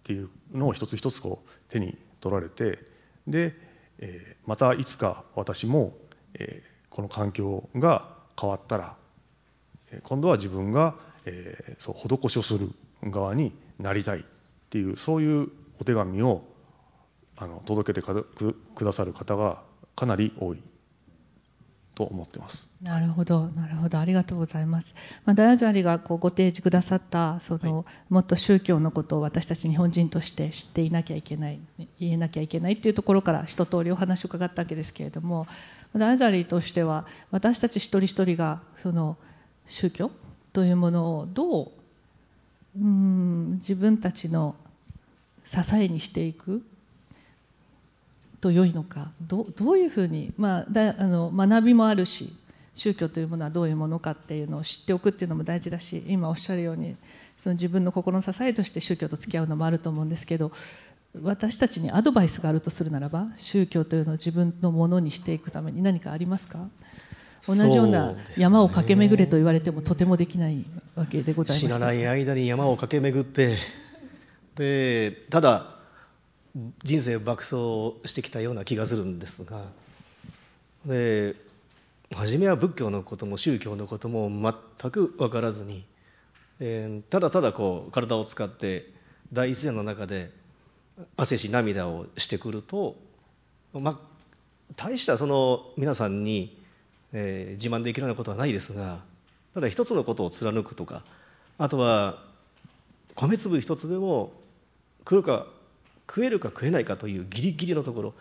[0.02, 2.78] っていうのを一つ一つこう手に取られて
[3.26, 3.54] で、
[4.04, 5.92] えー、またいつか私も、
[6.34, 8.96] えー、この環境が変わったら
[10.02, 12.70] 今度は自分が、えー、そう施しをする
[13.04, 14.22] 側になりたいっ
[14.70, 15.48] ていうそういう
[15.80, 16.42] お手紙を
[17.36, 19.62] あの届けてくださる方が
[19.94, 20.62] かなり多い。
[22.06, 22.68] と思ってます。
[22.82, 24.94] なるほど、なるほど、ありがとうございます。
[25.24, 31.60] まあ、ダヤジャリがこうご提示くださったその、はい、もっと宗教のことを私たち日本人として知っていなきゃいけない、
[32.00, 35.46] 言えなきゃいけないっていうところから一通りお話を伺ったわけですけれども、
[35.94, 39.16] ダヤジャリとしては私たち一人一人がその
[39.66, 40.10] 宗教
[40.52, 41.70] というものをどう
[42.80, 44.56] うん自分たちの
[45.44, 46.62] 支えにしていく
[48.42, 52.30] と良いのかどどういうふうに、まあ、だあの学びもあるし
[52.74, 56.96] 宗教というものはどういうものかっていうのを知っておくっていうのも大事だし今おっしゃるように
[57.38, 60.52] その自分の心の支えとして宗教と付き合うのもあると思うんですけど
[61.22, 66.68] 私たちにアドバイスがあるとするならば宗教というのを自分のものにしていくために何かありますか？
[67.46, 73.56] 同じような山を駆け巡れと言われてもとてもできないわけでございます知らない間に山を駆け巡って
[74.54, 75.71] でただ
[76.84, 79.66] 人生爆走してきたような気がするんですが
[80.84, 81.34] で
[82.14, 84.28] 初めは仏教のことも宗教のことも
[84.78, 85.84] 全く分からずに、
[86.60, 88.86] えー、ただただこう体を使って
[89.32, 90.30] 大自然の中で
[91.16, 92.96] 汗し涙をしてくると、
[93.72, 93.98] まあ、
[94.76, 96.56] 大したその皆さんに、
[97.14, 99.00] えー、自慢できるようなことはないですが
[99.54, 101.04] ただ一つのことを貫くとか
[101.56, 102.22] あとは
[103.14, 104.32] 米粒一つでも
[105.00, 105.46] 食うか
[106.08, 108.14] 食えるか食えないかというギリギリのところ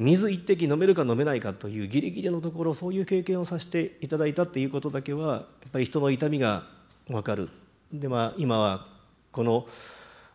[0.00, 6.64] 水一滴飲めるか飲めないかというギリギリのところそういう経験をさせていただいたっていうことだけはやっぱり人の痛みが
[7.06, 7.50] 分かる。
[7.92, 8.86] で、まあ、今は
[9.30, 9.66] この、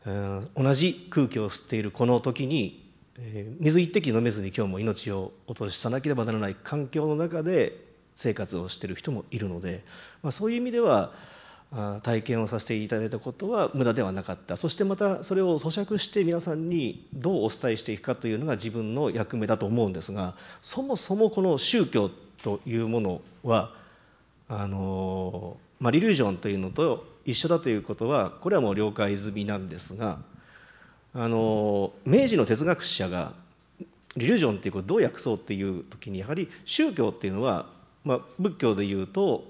[0.05, 7.75] えー、同じ空気を吸っているこの時に、えー、水一滴飲めずに今日も命を落とさなければならない環境の中で
[8.15, 9.83] 生活をしている人もいるので、
[10.21, 11.11] まあ、そういう意味では
[12.03, 14.55] 体験をさせていただいたことは無駄ではなかった。
[14.55, 22.09] そしてまたそれを咀嚼して皆さんにどうお伝えしていくかというのが自分の役目だと思うんですがそもそもこの宗教
[22.43, 23.71] というものは
[24.47, 30.19] あの、まあ、リリュージョンというのと一緒だということはこれはもう了解済みなんですが
[31.13, 33.33] あの明治の哲学者が
[34.15, 37.67] リリュージョンっていうことをどう訳そうっていう時にやはり宗教っていうのは、
[38.03, 39.43] まあ、仏教で言うと、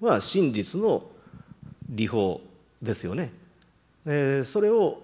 [0.00, 1.02] まあ、真実の
[1.94, 2.40] 理法
[2.82, 3.32] ですよね。
[4.06, 5.00] えー、それを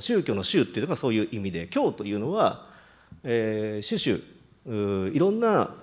[0.00, 2.66] 宗教の宗っていうのがそういう意味で教というのは、
[3.22, 5.74] えー、種々いろんな、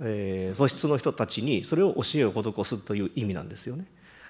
[0.00, 3.84] えー、素質の人たちにそれを教えを施すという意味なんですよね。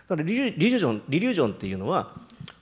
[0.08, 2.16] だからリリュージョンリリュージョンっていうのは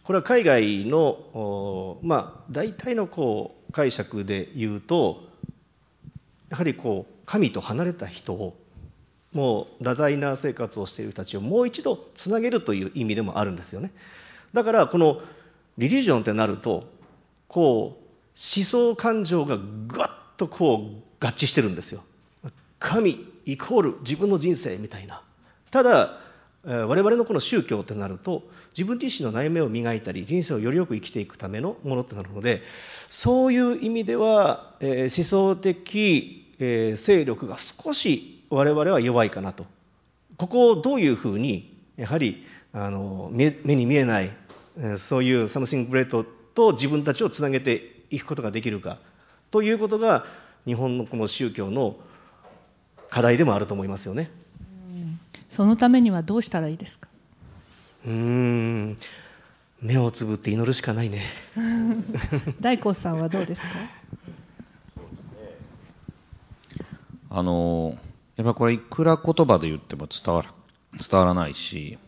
[0.05, 5.23] これは海外のまあ大体のこう解釈で言うと
[6.51, 8.55] やはりこう神と離れた人を
[9.39, 13.93] もう太宰な生活をしている人たちをもう一度つなげるという意味でもあるんですよね。
[14.53, 15.21] だからこの
[15.77, 16.91] リリジョンってなると
[17.47, 22.03] こう思想感情がガッとこう合致してるんですよ。
[22.81, 25.23] 神イコール自分の人生みたいな。
[25.71, 26.19] ただ
[26.65, 28.43] 我々のこの宗教ってなると
[28.77, 32.61] 自分自身の内面を磨いたり人生をよりよく生きていくためのものってなるので
[33.09, 39.67] そういう意味では、え、思想的、えー、勢力が少し我々は弱いかなと。
[40.37, 44.31] ここをどういうふうにやはりあの目に見えない、
[44.79, 46.25] えー、そういう Something Great
[46.55, 48.99] と自分たちをつなげていくことができるか
[49.51, 50.25] ということが
[50.67, 51.97] 日本のこの宗教の
[53.11, 54.31] 課題でもあると思いますよね。
[55.51, 57.09] そのためにはどうしたらいいですか？
[58.07, 58.97] うん。
[59.81, 61.23] 目をつぶって祈るしかないね。
[62.61, 63.69] 大光さんはどうですか？
[67.31, 67.99] あの
[68.37, 70.55] やっぱこれいくら言葉で言っても伝わら
[70.99, 71.99] 伝わらないし、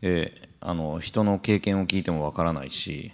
[0.00, 3.12] えあの人の経験を聞いてもわからないし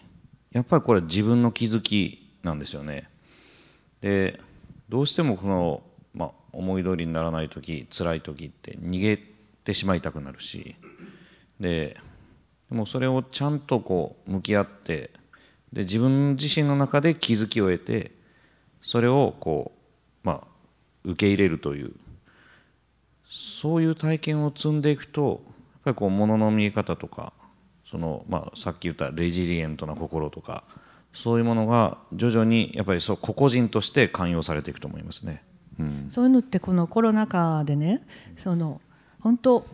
[0.52, 3.08] やっぱりこれ自分の気づきなんですよね。
[4.00, 4.40] で
[4.88, 5.82] どうしてもこの、
[6.14, 9.18] まあ、思い通りにならない時辛い時って逃げ
[9.64, 10.76] てしまいたくなるし
[11.58, 11.96] で
[12.70, 15.10] でもそれをちゃんとこう向き合って
[15.72, 18.12] で自分自身の中で気づきを得て
[18.82, 19.73] それをこう
[21.04, 21.92] 受け入れるという
[23.26, 27.32] そういう体験を積んでいくとやっぱりこう物の見え方とか
[27.90, 30.64] その、まあ、さっき言ったレジリエントな心とか
[31.12, 35.44] そういうものが徐々にやっぱりそう個々人として寛容されていくと思いますね。
[35.78, 38.06] うん、そういうのってこのコロナ禍でね
[38.38, 38.80] その
[39.20, 39.66] 本当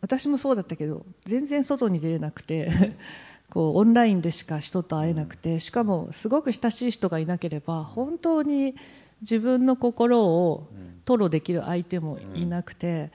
[0.00, 2.70] 私もそうだったけど全然外に出れなくて
[3.50, 8.74] こうオンラインでしか人と会えなくてしかもすごく親しい人がいなければ本当に
[9.22, 10.68] 自分の心を
[11.06, 13.10] 吐露できる相手もいなくて、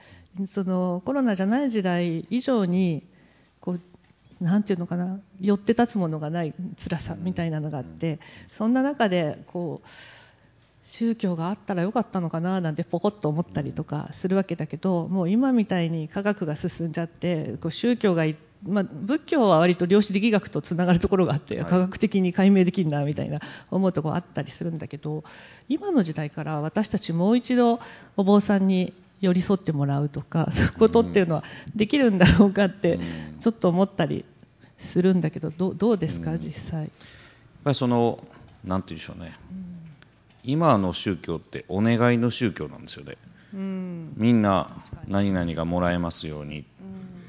[0.46, 3.06] そのコロナじゃない時代以上に
[3.60, 3.80] こう
[4.44, 8.20] なんていうのかな寄って立つものがない辛さみたいなのがあって
[8.52, 9.88] そんな中でこう
[10.84, 18.24] 宗教があったらよかったのかななんてポコッと思ったりとかするわけだけどもう今みたいに科学が進んじゃってこう宗教が
[18.66, 23.40] まあ、仏教は割と量子力学とつながるところがあって科学的に解明できるなみたいな
[23.70, 25.22] 思うところあったりするんだけど
[25.68, 27.78] 今の時代から私たちもう一度
[28.16, 31.44] お坊さんに寄り添ってもらうとか そういうことっていうのは
[31.76, 32.98] できるんだろうかって
[33.38, 34.24] ちょっと思ったり
[34.76, 36.82] するんだけどどどうですか実際。
[36.82, 36.90] やっ
[37.64, 38.18] ぱりその
[38.64, 39.32] なんて言うんでしょうね、
[40.44, 43.16] 今の宗教ってお願いの宗教なんですよね、
[43.54, 44.70] うん、みんな
[45.06, 46.64] 何々がもらえますように、うん、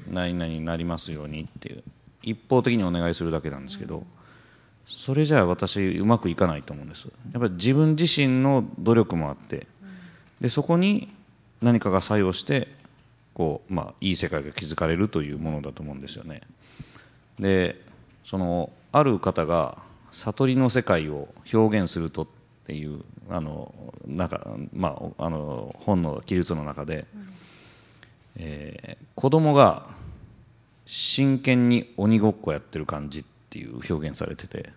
[0.08, 1.82] 何々になりますようにっていう。
[2.22, 4.04] 一方的にお願いするだけなんですけど、
[4.86, 7.08] それじゃあ私うまくいかないと思うんです。
[7.32, 9.66] やっぱり自分自身の努力もあって
[10.40, 11.08] でそこに
[11.62, 12.68] 何かが作用して
[13.34, 16.40] こう、まあ、いい世界が築かれるというものだと思うんですよね。
[17.38, 17.80] で
[18.24, 19.78] そのある方が
[20.10, 22.26] 悟りの世界を表現するとっ
[22.66, 23.72] ていうあの
[24.06, 27.32] なんか、まあ、あの本の記述の中で、うん、
[28.42, 29.86] えー、子供が
[30.86, 34.70] 真剣に鬼ごっこやってる感じっていう表現されてて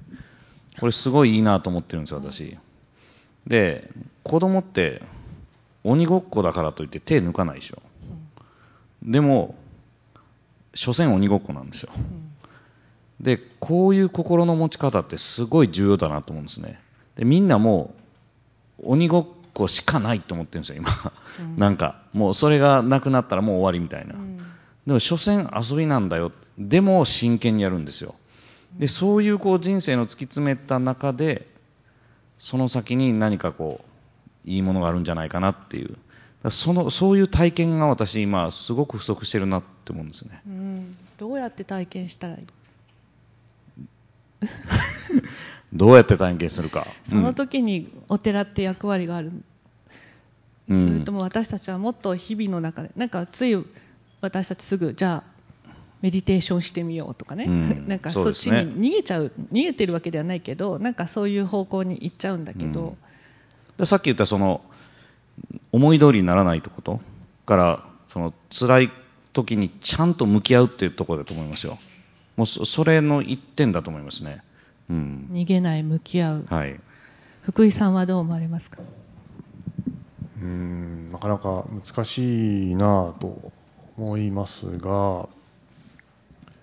[0.79, 2.57] これすごいいいなと思ってるんですよ私。
[3.47, 3.89] で
[4.23, 5.01] 子供って
[5.83, 7.81] 鬼ごっこだからといって手抜かないでしょ、
[9.03, 9.55] うん、でも
[10.73, 16.79] 所詮鬼ごっこなんですよ、うん、でこういう心の持ち方ってすごい重要だなと思うんですね。
[17.15, 17.93] でみんなも
[18.79, 24.37] う鬼ごっこしかないと思ってるんですよ今、うん、なんかもうそれがなくなったらもう終わりみたいな、うん、
[24.87, 26.31] でも所詮遊びなんだよ。
[26.57, 28.15] でも真剣にやるんですよ。
[28.77, 31.47] でそういうこう人生の突き詰めた中で
[32.37, 33.81] その先に何かこ
[34.45, 35.97] ういいものがあるんじゃないかなっていう。
[36.49, 42.45] そのそういう体験が私今すごく不足してるなって思うんですね、うん、どうやって体験したらいい？
[45.73, 46.85] どうやって体験するか。
[47.03, 49.31] その時にお寺って役割がある、
[50.69, 53.55] うん、それとも私たちはもっと日々の中でなんかつい
[54.21, 55.33] 私たちすぐじゃあ
[56.01, 57.87] メディテーションしてみようとかね、うん。
[57.89, 58.57] なんかそっちに
[58.89, 62.95] 逃げちゃう逃げてるわけではないけどなんかそういう方向に行っちゃうんだけど、
[63.77, 64.61] でさっき言ったその
[65.71, 67.01] 思い通りにならないってこと
[67.47, 68.91] からその辛い
[69.33, 71.79] 時にちゃんと向き合うっていうところだと思いますよ。
[72.37, 74.43] もうそそれの一点だと思いますね
[74.89, 75.29] うん。
[75.31, 76.45] 逃げない向き合う。
[76.49, 76.79] はい。
[77.43, 78.81] 福井さんはどう思われますか？
[80.41, 83.51] うーんなかなか難しいなと
[83.97, 85.27] 思いますが、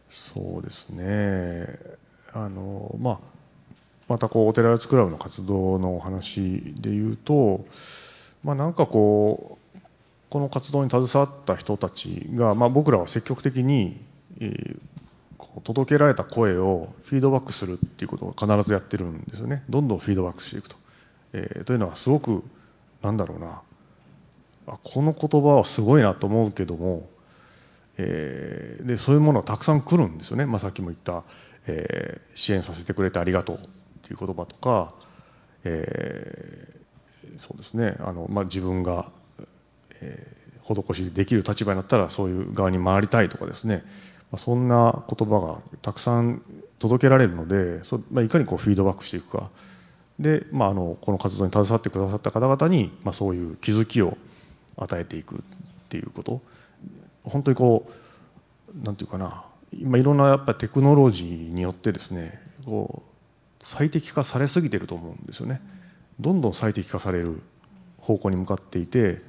[0.09, 1.69] そうですね、
[2.33, 3.19] あのまあ、
[4.09, 7.65] またこうお寺八クラブの活動のお話で言うと、
[8.43, 9.79] まあ、なんかこう、
[10.31, 14.01] この活動に携わった人たちが、まあ、僕らは積極的に、
[14.41, 14.79] えー
[15.65, 20.77] 届けられた声をフィードバックするっていうことを必ずやってるんですよね、どんどんフィードバックしていくと。
[21.33, 22.43] えーというのは、すごく、
[23.03, 23.63] なんだろうな、
[24.67, 27.09] あこの言葉はすごいなと思うけども、
[27.99, 31.25] えーでそういうものがたくさん来るんですよね、まあ、さっきも言った、
[31.67, 33.61] えー支援させてくれてありがとうっ
[34.03, 34.95] ていう言葉とか、
[35.65, 36.81] えー
[37.37, 37.97] そうですね。
[38.01, 39.11] あの、まあ、自分が、
[40.01, 43.83] え施しできる立場になったらそういう側に回りたいとかですね、
[44.33, 46.43] ま、そんな言葉がたくさん
[46.79, 49.51] 届けられるので、そまあ、いかにこうフィードバックしていくか。
[50.19, 54.17] で、まあ、あのこの活動に携わってくださった方々に、まあ、そういう気づきを
[54.77, 55.39] 与えていくっ
[55.89, 56.41] ていうこと。
[57.25, 59.45] 本当にこうなんていうかな。
[59.73, 65.61] 今いろんなやっぱテクノロジーによってですねこう最適化されすぎてると思うんですよね。
[66.19, 67.41] どんどん最適化される
[67.99, 69.23] 方向に向かっていて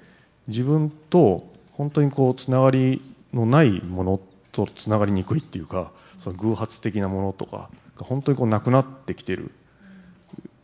[0.48, 3.02] 自分と本当にこうつながり
[3.34, 4.20] のないもの
[4.52, 9.52] とつながりにくいっていうかその偶発的なものとかが本当にこうなくなってきてる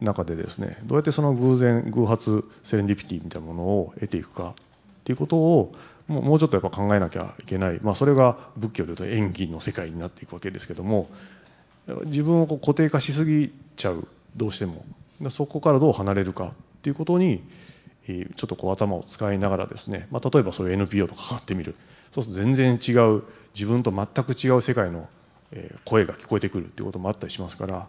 [0.02, 4.54] 中でですねどうやってその偶然偶発セレンディピティみたいなものを得ていくかっ
[5.04, 5.74] ていうことを
[6.08, 11.10] もうちょっとやっぱ考えなきゃいけない、まあ、それが仏教でいうと演技の世界になっていくわけですけども
[12.06, 14.86] 自分をこう固定化しすぎちゃうどうしても。
[15.30, 16.52] そこからどう離れるかっ
[16.84, 17.42] ていうことに
[18.08, 21.76] えーちょっとこう頭を使いながらですね、まあ、例えばそういう NPO と関わってみる。
[22.12, 25.08] そうすると全然違う自分と全く違う世界の
[25.52, 27.88] えー声が聞こえてくるっていうこともあったりしますから、ま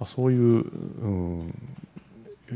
[0.00, 1.08] あ、そういう、う
[1.46, 1.54] ん、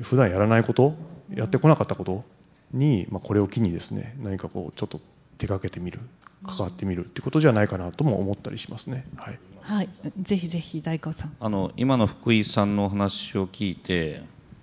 [0.02, 0.94] 普段やらないこと
[1.34, 2.24] やってこなかったこと
[2.72, 5.00] に、まあ、これを機にですね何かこうちょっと
[5.38, 6.00] 手掛けてみる
[6.46, 9.04] 関わってみるっていうことじゃないかなとも思ったりしますね。
[9.16, 9.38] はい。
[9.60, 9.88] はい。
[10.22, 11.36] ぜひぜひ大光さん。
[11.40, 14.22] あの今の福井さんのお話を聞いてやっ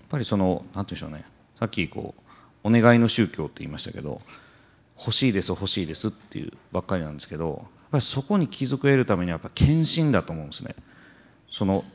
[0.09, 2.15] ぱりその何て言うんでしょうねさっきこ
[2.63, 4.21] うお願いの宗教って言いましたけど
[4.97, 7.57] 欲しいです欲しいですっていうばっかりなんですけどやっ
[7.91, 10.75] ぱりそこに気づく得るためにはやっぱ献身だと思うんですね。
[11.49, 11.85] その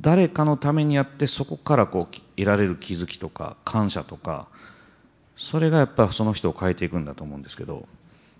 [0.00, 4.48] 誰かのためにやってそこからこう得られる気づきとか感謝とか
[5.36, 7.86] それがやっぱその人を変えていくんだと思うんですけど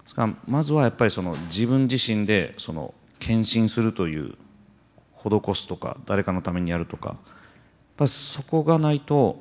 [0.03, 4.35] ですからまずはやっぱりその自分自身でその献身するという
[5.17, 7.19] 施すとか誰かのためにやるとかやっ
[7.97, 9.39] ぱそこがないと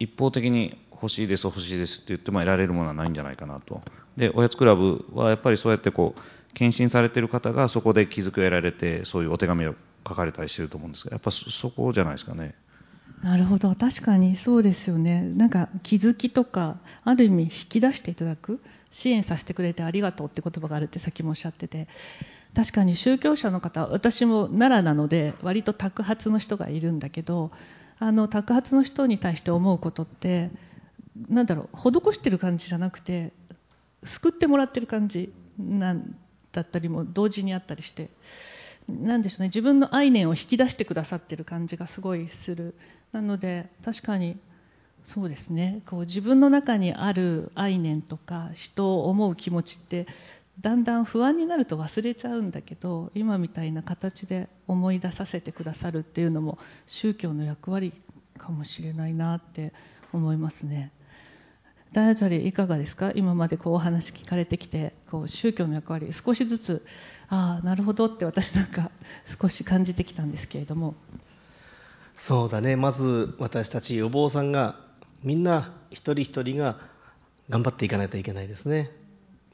[0.00, 3.82] 一方的に欲しいです欲しいですって言っても得られるものはないんじゃないかなと。
[4.16, 6.20] でおやつクラブはやっぱりそうやってこう
[6.54, 9.74] 献身されている方がそこで気づきを得られてそういうお手紙を
[10.06, 12.54] 書かれたりしてると思うんですがやっぱそこじゃないですかね。
[13.22, 13.74] なるほど。
[13.74, 15.22] 確かにそうですよね。
[15.22, 21.86] なんか気づきとかある意味引き出していただく支援させてくれてありがとうって言葉があるってさっきもおっしゃってて
[22.54, 27.52] 確かに宗教者の方私も奈良なので割と托発の人がいるんだけど
[28.00, 30.50] あの托発の人に対して思うことって
[31.28, 33.32] なんだろう施してる感じじゃなくて
[34.02, 36.16] 救ってもらってる感じなん
[36.50, 38.08] だったりも同時にあったりして
[38.88, 42.74] なんでしょうね自分の愛念を引き出してくださってる感じがすごいする。
[43.12, 44.36] なので確かに
[45.04, 50.06] そうですねこう自分の中にある愛念とか人を思う気持ちって
[50.60, 57.92] だんだん不安になると忘れちゃうんだけど今みたいな形で思い出させてくださるっていうのも宗教の役割
[58.36, 59.72] かもしれないなって
[60.12, 60.92] 思いますね。
[61.92, 63.10] 大当たりいかがですか？
[63.16, 66.86] 今までこうお話聞かれてきてこう宗教の役割少しずつ
[67.28, 68.90] ああなるほどって私なんか
[69.40, 70.94] 少し感じてきたんですけれども。
[72.16, 72.76] そうだね。
[72.76, 74.76] まず私たちお坊さんが
[75.24, 76.78] みんな一人一人が
[77.48, 78.90] 頑張っていかないといけないですね。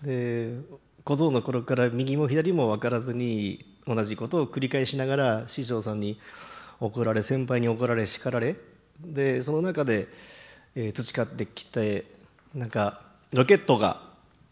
[0.03, 0.59] で
[1.07, 6.19] 小僧の頃から右も左も分からずに同じことを繰り返しながら師匠さんに
[6.81, 8.57] 怒られ先輩に怒られ叱られ
[9.01, 10.09] でその中で、
[10.75, 12.07] え培ってきて
[12.57, 13.03] なんか
[13.33, 14.03] ロケットが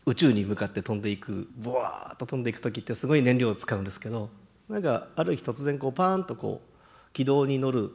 [0.06, 4.30] 宇宙に向かって飛んでいくボワーッと飛んでいく時ってすごい燃料を使うんですけど
[4.68, 7.90] なんかある日突然こうパーンとこう軌道に乗る、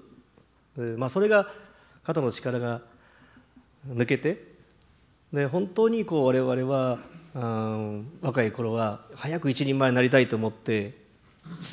[0.78, 1.48] えまあ、それが
[2.04, 2.82] 肩の力が
[3.88, 4.44] 抜けて
[5.32, 7.00] で本当にこう我々は
[8.22, 10.94] 若い頃は早く一人前になりたいと思って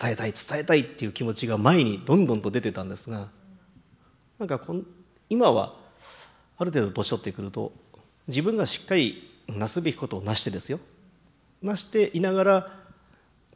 [0.00, 3.28] 伝えたい伝えたいっていう気持ちが前にどんどんと出てたんですが
[4.38, 4.86] なんかこん
[5.28, 5.74] 今は
[6.58, 7.72] ある程度年取ってくると
[8.28, 10.80] 自分がしっかりなすべきことをなしてですよ。
[11.62, 12.72] なしていながら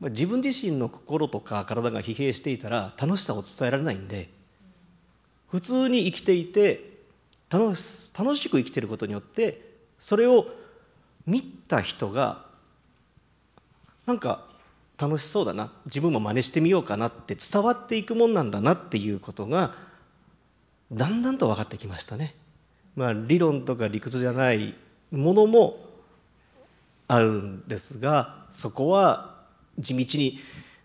[0.00, 4.30] 自分自身の心とか体が疲弊していたら楽しさを伝えられないんで
[5.48, 6.98] 普通に生きていて
[7.50, 9.60] 楽し楽しく生きてることによって
[9.98, 10.46] それを
[11.26, 12.44] 見た人が
[14.06, 14.44] なんか
[14.98, 19.74] 楽しそうだな自分も真似してみようかなって伝わっていくもんなんだなっていうことが
[20.92, 22.34] だんだんと分かってきましたね。
[22.96, 24.74] まあ、理論とか理屈じゃない
[25.12, 25.78] ものも
[27.08, 29.36] あるんですがそこは
[29.78, 30.38] 地道に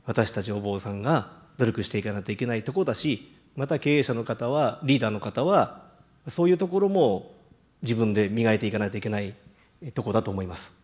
[0.05, 5.83] 私たちお坊さんが努力していかないといけないとこだしまた経営者の方はリーダーの方は
[6.27, 7.31] そういうところも
[7.81, 9.33] 自分で磨いていかないといけない
[9.93, 10.83] とこだと思います。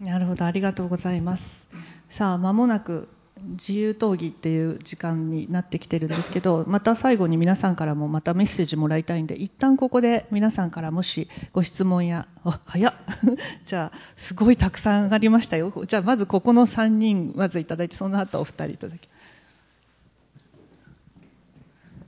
[0.00, 1.66] なるほどありがとうございます。
[2.08, 3.08] さあ間もなく
[3.42, 12.94] 自由討議っていう時間になってきてるんですけどまた最後に皆さんからもまたメッセージもらいたいんで一旦ここで皆さんからもしご質問やあ早っ。
[13.64, 15.72] じゃあすごいたくさんありましたよ。
[15.86, 19.08] じゃあまずここの3人まずいただいてその後お二人いただき。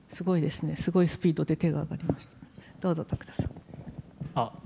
[0.09, 0.75] すごいですね。
[0.75, 2.37] すごいスピードで手が上がりました。
[2.81, 3.72] どうぞ拓田さん。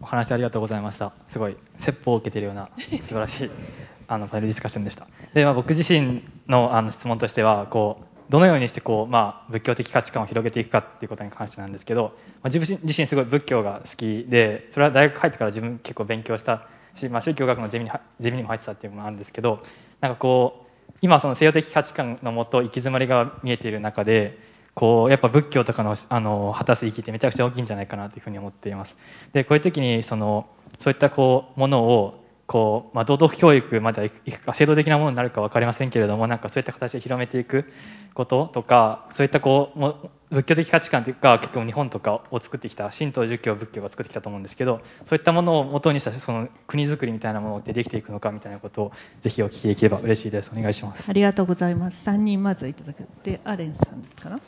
[0.01, 1.13] お話ありがとうございました。
[1.29, 3.51] すごい説法を受けているような素晴らしい
[4.07, 5.07] あのパネルディスカッションでした。
[5.33, 19.63] で、まあ、僕自身のあの質問としてはこうどのようにしてこう、まあ、仏教的価値観を広げていくかっていうことに関してなんですけど、まあ、自分自身すごい仏教が好きでそれは大学入ってから自分結構勉強したし、まあ、宗教学のゼミにゼミにも入ってたっていうのもあるんですけど
[20.01, 24.37] なんかこう今その西洋的価値観のもと行き詰まりが見えている中で
[24.77, 28.95] こうやっぱ仏教とかのあの果たす意義ってめちゃくちゃ大きいんじゃないかなというふうに思っています。
[29.33, 30.45] でこういう時にその
[30.77, 37.65] そういったこうものをこう、まあ、道徳教育まではいくか制度的なものになるか分かりませんけれどもなんかそういった形で広めていく
[38.13, 48.91] こととかそういったこうも仏教的価値観というか結構日本とかを作ってきた神道儒教仏教が作ってきたと思うんですけどそういったものを元にしたその国づくりみたいなものってできていくのかみたいなことを
[49.21, 50.51] ぜひお聞きできれば嬉しいです。
[50.55, 51.05] お願いします。
[51.07, 52.09] ありがとうございます。
[52.09, 53.07] 3人まずいただく。
[53.23, 54.39] でアレンさんかな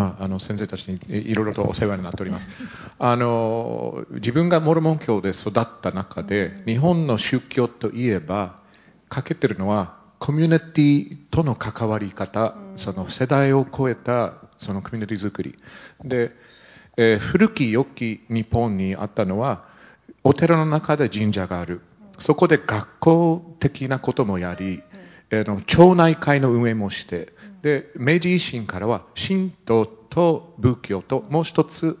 [0.00, 2.48] まあ、あの先生たちにいろいろとお世話になっております。
[2.98, 8.56] あの自分がモルモン教で育った中で日本の宗教といえば
[9.10, 15.54] 欠けてるのはコミュニティとの関わり方その世代を超えたそのコミュニティ作り。
[16.02, 16.34] で、
[16.96, 19.64] えー、古き良き日本にあったのは
[20.24, 21.82] お寺の中で神社がある。
[22.18, 24.82] そこで学校的なこともやり、
[25.30, 31.98] えー、の町内会の運営もしてで明治維新からは神道と仏教ともう一つ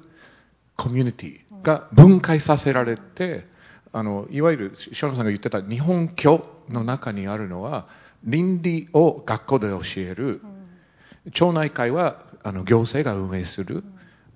[0.76, 3.44] コミュニティが分解させられて
[3.92, 7.88] あのいわゆる塩野さんが言ってた日本教の中にあるのは
[8.24, 10.40] 倫理を学校で教える。
[11.32, 13.84] 町内会はあの行政が運営する。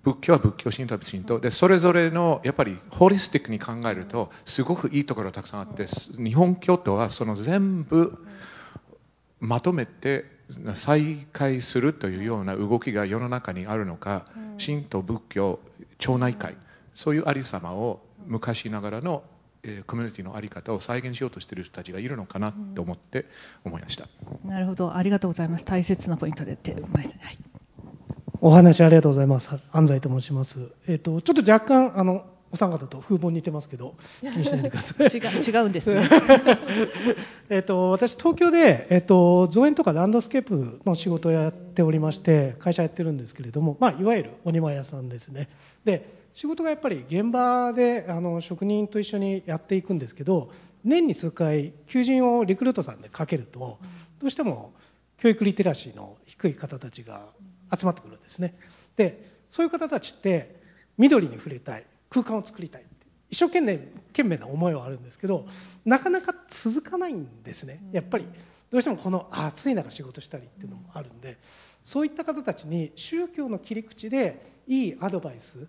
[0.03, 8.23] 仏教は仏教神道は神道でそれぞれのやっぱりホリスティックに考えるとすごくいいところがたくさんあって日本教徒はその全部
[9.41, 10.27] まとめて
[10.75, 14.27] 再開するというような動きが世の中にあるのか、
[14.65, 15.59] 神道仏教
[15.99, 16.57] 町内会
[16.95, 19.23] そういうありさまを昔ながらの、
[19.63, 23.27] えー、コミュニティの在り方を再現しようとしている人たちがいるのかなと思って
[23.65, 24.07] 思いました、
[24.45, 24.97] うん、なるほど。
[24.97, 25.65] ありがとうございます。
[25.65, 27.39] 大切なポイントで手前で、はい、
[28.41, 29.51] お話ありがとうございます。
[29.73, 32.25] 安西と申します、えーと、とちょっと若干あの
[32.55, 35.09] お三方と風貌似てますけど気にしないでください。
[35.09, 36.09] 違違うんですね。
[37.51, 45.49] えと私東京で、えっと、造園とかランドスケープの仕事をやっておりまして会社やってるんですけれども、まあ、いわゆるお庭屋さんですね。
[45.85, 50.53] で仕事がやっぱり現場であの職人と一緒にやっていくんですけど
[50.85, 53.79] 年に数回求人をリクルートさんでかけると
[54.21, 54.75] どうしても
[55.19, 57.27] 教育リテラシーの低い方たちが
[57.77, 58.55] 集まってくるんですね。
[58.97, 60.63] でそういう方たちって
[60.99, 61.85] 緑に触れたい
[62.15, 62.85] 空間を作りたい
[63.29, 63.79] 一生懸命
[64.13, 65.47] 懸命な思いはあるんですけど
[65.85, 67.81] なかなか続かないんですね。
[67.91, 68.29] やっぱり
[68.71, 71.37] どうしてもこの暑い中仕事したりっていうのもあるんで
[71.83, 75.67] そういった方たちに宗教の切り口でいいアドバイス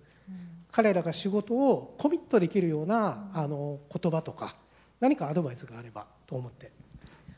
[0.71, 4.55] 彼らが仕事をコミットできるようなあの言葉とか
[4.99, 6.71] 何かアドバイスがあればと思って。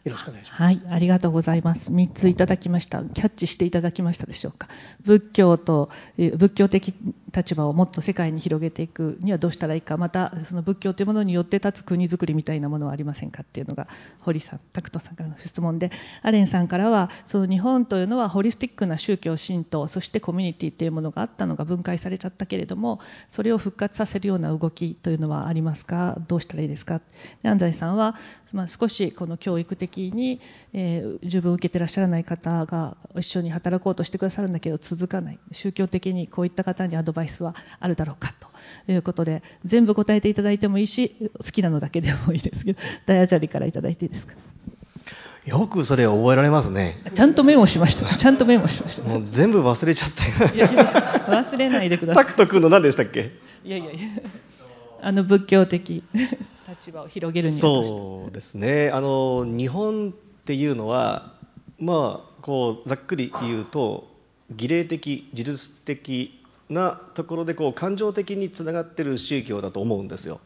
[0.07, 0.63] よろしくお願いします。
[0.63, 1.91] はい、ありがとうございます。
[1.91, 3.03] 3ついただきました。
[3.03, 4.69] キャッチしていただきましたでしょうか。
[5.03, 6.93] 仏教と仏教的
[7.35, 13.87] 立場をもっと世界に広げていくにはどうしたらいいか、またその仏教というものによって立つ国づくりみたいなものはありませんかっていうのが
[14.21, 15.91] 堀さん、拓人さんからの質問で、
[16.21, 26.17] アレンさんからはその日本というのはホリスティックな宗教神道、そしてコミュニティというものがあったのが分解されちゃったけれども、それを復活させるような動きというのはありますか。
[26.27, 27.01] どうしたらいいですか。
[27.43, 28.15] 安西さんは
[28.53, 30.39] まあ少しこの教育的に、
[30.73, 35.39] えー十分受けてらっしゃらない方が一緒に働こうとしてくださるんだけど続かない。
[35.51, 38.33] 宗教的にこういった方にアドバイスはあるだろうか
[38.85, 44.33] ということで全部答えていただいてもいいし好きなのだけでもいいですけど ダイアジャリからいただいていいですか？
[45.45, 46.97] よくそれ覚えられますね。
[47.15, 48.13] ちゃんとメモしました。
[48.15, 49.07] ちゃんとメモしました。
[49.07, 50.51] もう全部忘れちゃったよ。
[50.53, 50.83] いやいや
[51.27, 53.31] 忘れないでくださタクト君の何でしたっけ？
[53.63, 53.99] いいやいやいや
[55.01, 56.03] あの仏教的。
[56.67, 58.91] 立場を広げるにそうですね。
[58.91, 60.11] あの日本っ
[60.43, 61.33] ていうのは
[61.79, 64.09] まあこうざっくり言うと
[64.51, 70.39] 儀礼的自律的なところでこう感情的につながってる宗教だと思うんですよ。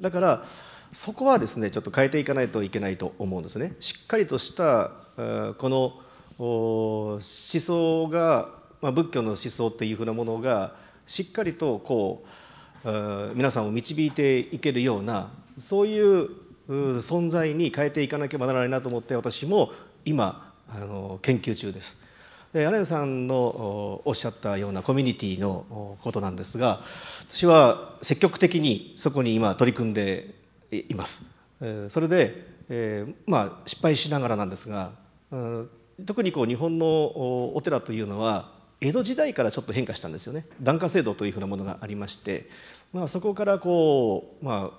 [0.00, 0.44] だから
[0.92, 3.74] そこはですねちょっと変えていかないといけないと思うんですね。
[3.80, 6.00] しっかりとしたえーこの
[6.38, 8.50] お思想が、
[8.82, 10.74] まあ、仏教の思想っていうふうなものが
[11.06, 12.43] しっかりとこうえー
[13.34, 16.28] 皆さんを導いていけるようなそういう
[16.68, 19.72] 存在に変えていかなければならないなと思って私も
[20.04, 22.02] 今あの研究中です。
[22.52, 26.82] でアレンさんのおっしゃったようなコミュニティのことなんですが
[27.30, 30.34] 私は積極的にそこに今取り組んで
[30.70, 31.34] います。
[31.88, 34.92] それで、えーまあ、失敗しながらなんですが
[36.06, 36.86] 特にこう日本の
[37.56, 38.52] お寺というのは
[38.84, 40.44] 江戸時代からちょっと変化したんですよね。
[40.60, 42.50] 檀家制度というふうなものがありまして、
[42.92, 44.78] まあ、そこからこう、まあ、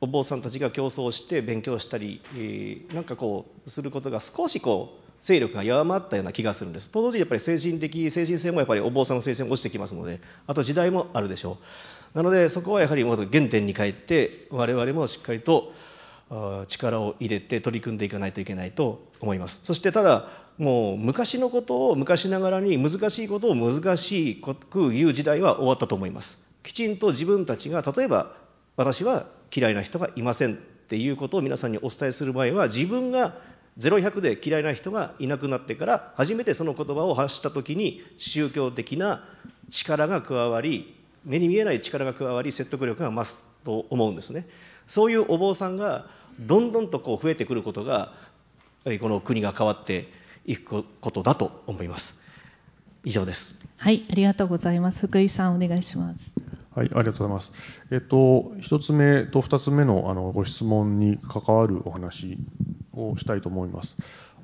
[0.00, 6.90] お坊さんたちが競争して勉強したり、えーなんかこうすることが少しこう勢力が弱まったような気がするんです。
[6.90, 11.58] と同時にやっぱり精神的精神性もやっぱりお坊さんの精神も落ちてきますのであと時代もあるでしょ
[12.12, 12.16] う。
[12.16, 15.72] なのでそこはやはりもっと原点に帰って我々もしっかりと
[16.68, 19.64] 力を入れて取り組んでいかないといけないと思います。
[19.64, 26.46] そしてただもう昔のことを昔ながらに難しいことを難しく言う時代は終わったと思います。
[26.62, 28.36] きちんと自分たちが例えば
[28.76, 33.36] 私は嫌いな人がいませんっていうことを皆さんにお伝えする場合は自分が
[33.78, 39.24] 0100で嫌いな人がいなくなってから初めてその言葉を発した時に宗教的な
[39.70, 40.94] 力が加わり
[41.24, 44.46] 目に見えない力が加わり説得力が増すと思うんですね。
[44.86, 46.06] そういうお坊さんが
[46.40, 48.12] どんどんとこう増えてくることが
[49.00, 50.08] この国が変わって
[50.46, 52.22] いくことだと思います
[53.04, 56.34] 以上ですはいありがとうございます福井さんお願いします
[56.74, 57.52] はい、ありがとうございます。
[57.92, 62.36] えっと、一つ目と二つ目のあのご質問に関わるお話
[62.92, 63.96] をしたいと思います。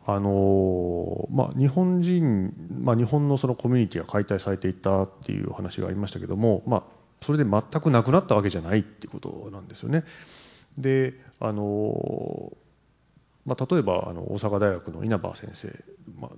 [0.07, 6.83] あのまあ、日本人、まあ、日本のそのコミュニティが解体されていったっていうお話がありましたけども、まあ、
[7.23, 10.05] それで全くなくなったわけじゃないってことなんですよね。
[10.79, 12.53] で、あの
[13.47, 15.73] まあ、例えばあの大阪大学の稲葉先生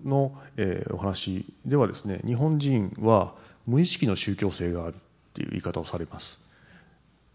[0.04, 3.34] の、えーお話ではですね日本人は
[3.66, 4.98] 無意識の宗教性があるっ
[5.34, 6.40] ていう言い方をされます。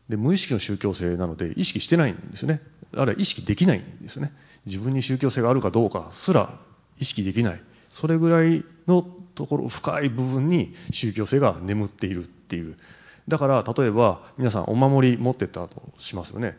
[0.09, 2.61] で無意識の宗教性なので意識してないんですね。
[2.93, 4.31] あるいは意識できないんですね。
[4.65, 6.53] 自分に宗教性があるかどうかすら
[6.99, 7.61] 意識できない。
[7.89, 12.77] それぐらいのところ深い部分に宗教性が眠っているっていう。
[13.27, 16.57] だから例えば皆さんお守り持ってったとしますよね。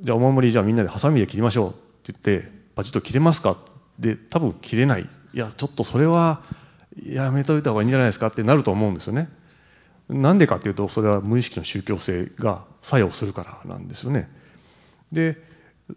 [0.00, 1.72] じゃあお守りじゃあみんなでハサミで切りましょうっ
[2.12, 3.56] て言ってパチッと切れますか？
[3.98, 5.02] で多分切れない。
[5.02, 6.40] いやちょっとそれは
[7.04, 8.28] やめといた方がいいんじゃないですか？
[8.28, 9.28] ってなると思うんですよね。
[10.08, 14.30] なんでかっていうとそれは無意識の宗教性が作用するからなんですよね。
[15.12, 15.36] で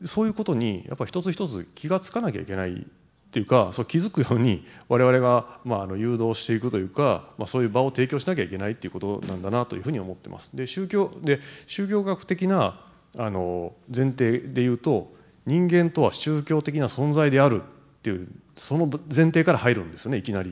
[0.05, 2.85] そういうことにやっぱ一つ一つ気がつかなきゃいけない
[3.31, 10.57] っていうかそう気づくように我々が、まあ、あの誘導していくというか、まあ、そういう場を提供しなきゃいけないっていうことなんだなというふうに思ってます。
[10.57, 12.81] で宗教で宗教学的な
[13.17, 15.13] あの前提で言うと
[15.45, 17.65] 人間とは宗教的な存在であるっ
[18.03, 18.27] ていう
[18.57, 20.51] その前提から入るんですよねいきなり。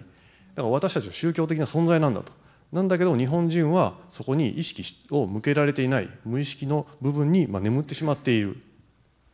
[0.55, 2.31] だから私たちは宗教的な存在なんだと。
[2.71, 8.59] なんだけど日本人はそこに意識を向けられていない無意識の部分にまあ眠ってしまっているっ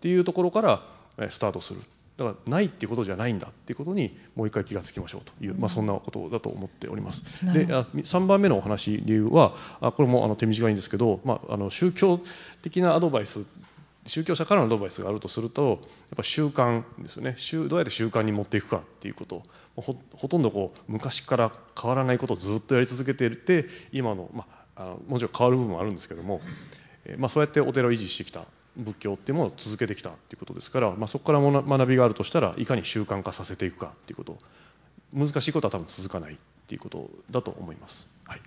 [0.02, 1.82] ていうところからスタートする。
[2.18, 7.24] だからないっていうことじゃないんだっていうことにもう一回気がつきましょうという、まあ、そんなことだと思っております。
[7.54, 12.22] であ3番目のお話理由はあこれもあの手短いんですけど、まあ、あの宗教
[12.62, 13.46] 的なアドバイス
[14.06, 15.80] 宗教者からのアドバイスがあるとするとやっ
[16.16, 17.34] ぱ習慣ですよね。
[17.38, 19.44] 習どうやって習慣に持っていくかっていうこと。
[19.76, 26.42] ほほとんどこう昔から変わらないことをずっとやり続けていて今の,、まあ、あのもちろん変わる部分もあるんですけども、
[27.04, 28.46] えーまあ、そうやってお寺を維持してきた
[28.78, 34.38] 仏教っていうものを続けてきたっていうことですから、まあ、そこからも学びがあるとしたらいかに習慣化させていくかっていうこと
[35.14, 38.10] 難しいことは多分続かないっていうことだと思います。
[38.28, 38.42] はい、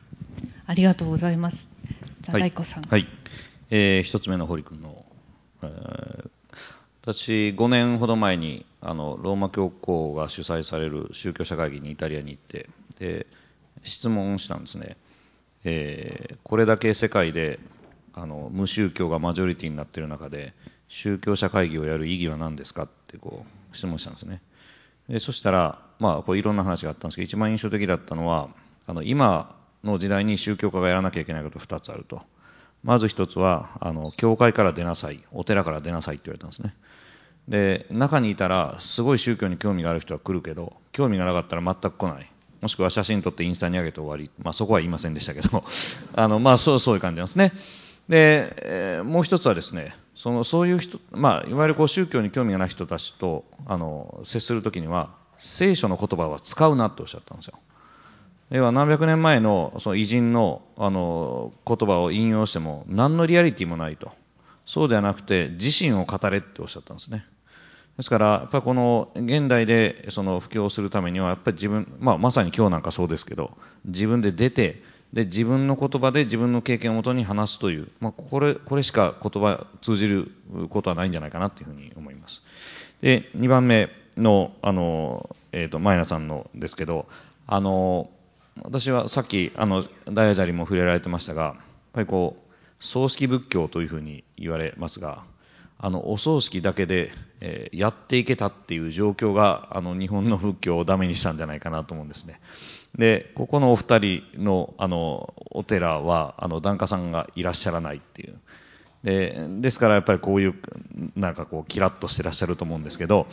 [0.66, 1.66] ありがとうございます。
[2.20, 2.82] じゃあ、大子さん。
[2.82, 3.06] はい、
[3.70, 5.04] えー、一つ目の堀君の、
[5.62, 6.30] えー、
[7.02, 12.68] 私5年ほど前にあのローマ教皇が主催される宗教者会議にイタリアに行って
[12.98, 13.26] で
[13.82, 14.96] 質問したんですね、
[15.64, 17.60] えー、これだけ世界で
[18.20, 20.52] あの無宗教がマジョリティになってる中で
[20.88, 24.42] 宗教者会議をやる意義は何ですかってこう質問したんですね。
[25.08, 28.48] でそしたら、まあ、こういろんな話があったんですけど一番印象的だったのは
[28.86, 29.54] あの今
[29.84, 32.22] の時代に宗教家がやらなきゃいけないこと2つあると。
[32.84, 36.74] まず1つはあの教会から出なさいお寺から出なさいって言われたんですね。
[37.48, 42.30] で中にいたらすごい宗教に興味がある人は来るけど興味がなかったら全く来ない。
[42.60, 45.64] もしくは写真撮ってインスタに上げて終わり、まあ、そこは言いませんでしたけど。
[46.14, 47.52] あの、まあ、そうそういう感じなんですね。
[48.08, 57.58] で、え、もう一つはですねそのそういう人、まあ、いわゆるこう宗教に興味がない人たちとあの接するときには聖書の言葉は使うなっておっしゃったんですよ。
[58.50, 64.10] 要は何百年前のその偉人のあの言葉を引用しても何のリアリティもないと。
[64.64, 67.24] そうではなくて自身を語れっておっしゃったんですね。
[67.98, 73.50] ですから、やっぱこの現代でその布教するためには、やっぱり自分、まあ、まさに今日なんかそうですけど、
[73.84, 74.82] 自分で出て、
[75.12, 80.30] で自分の言葉で自分の経験をもとに話すという、まあ、これこれしか言葉通じる
[80.68, 82.42] ことはないんじゃないかなというふうに思います。
[83.00, 87.06] で2番目のあの、えーと、マイナさんのですけど、
[87.46, 88.10] あの
[88.62, 91.54] 私はさっきあのダイヤジャリも触れられてましたが、やっ
[91.92, 95.24] ぱりこう葬式仏教というふうに言われますが、
[95.78, 102.40] あのお葬式だけで、えー、やっていけたっていう状況があの日本の仏教をダメにしたんじゃないかなと思うんですね。
[102.96, 108.38] でここのお二人のあのお寺はあの檀家さんがいらっしゃらないっていう
[109.04, 110.54] でですからやっぱりこういう
[111.14, 113.26] なんかこうキラッとしてらっしゃると思うんですけど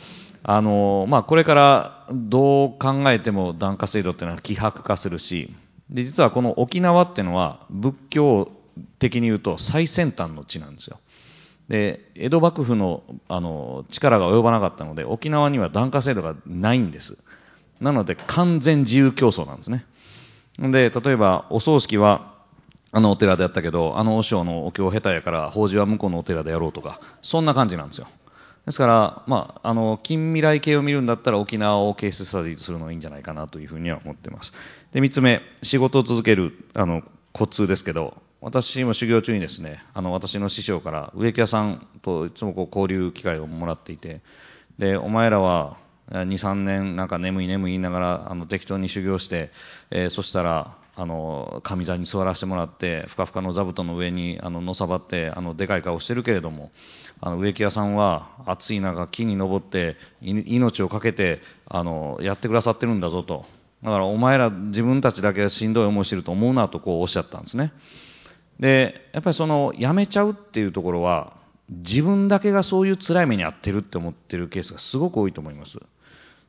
[0.44, 5.52] あの、まあ、これからどう考えても檀家制度っていうのは希薄化するし
[5.90, 8.52] で実はこの沖縄っていうのは仏教
[9.00, 11.00] 的に言うと最先端の地なんですよ。
[11.68, 17.18] で江戸幕府のあの力が及ばなかったので沖縄には檀家制度がないんです
[17.82, 19.86] なので完全自由競争なんですね。
[20.60, 22.34] で例えばお葬式は
[22.92, 28.08] あのお寺でやったけどあの和尚のお経下手やから法事は向こうのお寺でやろうとかそんな感じなんですよ。
[28.66, 34.54] ですから、まあ、あの近未来系を見るんだったら沖縄をケーススタディするのがいいんじゃないかなというふうには思っています。
[34.94, 44.22] で3つ目仕事を続けるあのコツですけど私も修行中にですねあの私の師匠から植木屋さんといつもこう交流機会をもらっていて
[44.80, 45.78] でお前らは
[46.12, 49.52] 23年なんか眠い眠い言いながらあの適当に修行して、
[49.92, 56.72] えー、そしたらあの上座に座らせてもらってふかふかの座布団の上にあののさばってあのでかい顔してるけれども
[57.20, 63.46] あの植木屋さんは暑い中木に登って命を懸けてあのやってくださってるんだぞと
[63.84, 67.72] だからお前ら自分たちだけしんどい思いしてると思うなとこうおっしゃったんですね。
[68.60, 71.34] でやっぱりそのやめちゃうっていうところは
[71.70, 75.80] 自分だけがそういう辛い目に遭ってるって思ってるケースがすごく多いと思います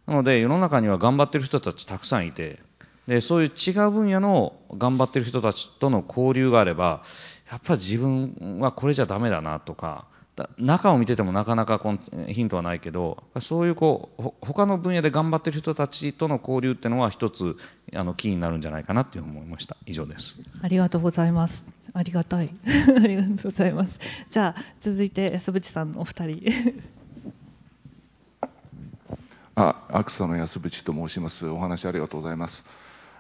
[0.07, 2.59] なので世の中には頑張ってる人たちたくさんいて
[3.07, 7.03] でそういう違う分野の頑張ってる人たちとの交流があれば
[7.51, 10.07] やっぱり自分はこれじゃダメだなとか
[10.59, 17.57] 中を見ててもなかなかこのヒントはないけどそういうこう他の分野で頑張ってる人たちとの交流っていうのは一つ
[17.95, 19.77] あのキーになるんじゃないかなっていう思いました。
[19.87, 20.37] 以上です。
[20.61, 21.65] ありがとうございます。
[21.95, 22.51] ありがたい。
[23.03, 23.99] ありがとうございます。
[24.29, 26.43] じゃあ続いて安渕さんのお二人。
[29.59, 32.67] あアクサの安渕と申しますお話ありがとうございます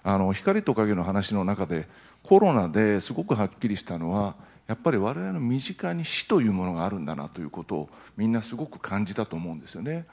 [0.05, 1.89] あの光と影の話の中で
[2.23, 4.35] コロナですごくはっきりしたのは
[4.67, 10.05] やっぱり我々の身近に死というものがあるんだなということをみんなすごく感じたと思うんですよね。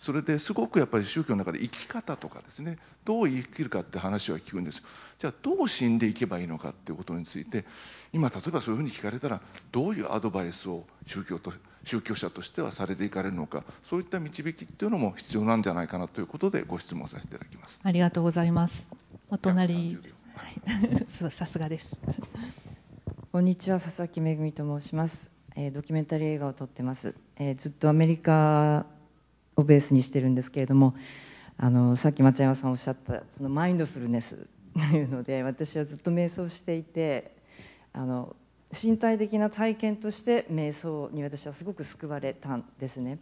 [0.00, 4.82] それですごくやっぱり宗教の中で生き方とかですねどう生きるかって話は聞くんです
[5.18, 7.66] じゃあどう死んでいけばいいのかっていうことについて
[8.14, 9.42] 今例えばそういうふうに聞かれたら
[9.72, 11.52] どういうアドバイスを宗教と
[11.84, 17.80] 宗教者としてはされていかれるのかそういった導きっていうのも必要なんじゃないかなということでご質問させていただきます。
[17.82, 18.96] ありがとうございます。
[19.28, 19.98] お隣。
[21.18, 21.98] さすがです。
[23.32, 28.86] こんにちは佐々木めと申します、えー、ドキュメンタリー映画を撮ってます、えー、ずっとアメリカ
[29.60, 30.94] をベースにしてるんですけれども
[31.56, 34.46] あのさっき松山さんおっしゃったそのマインドフルネス
[34.90, 37.36] というので私はずっと瞑想していて
[37.92, 38.34] あの
[38.72, 43.18] 身体的な体験として瞑想に私はすごく救われたんですね。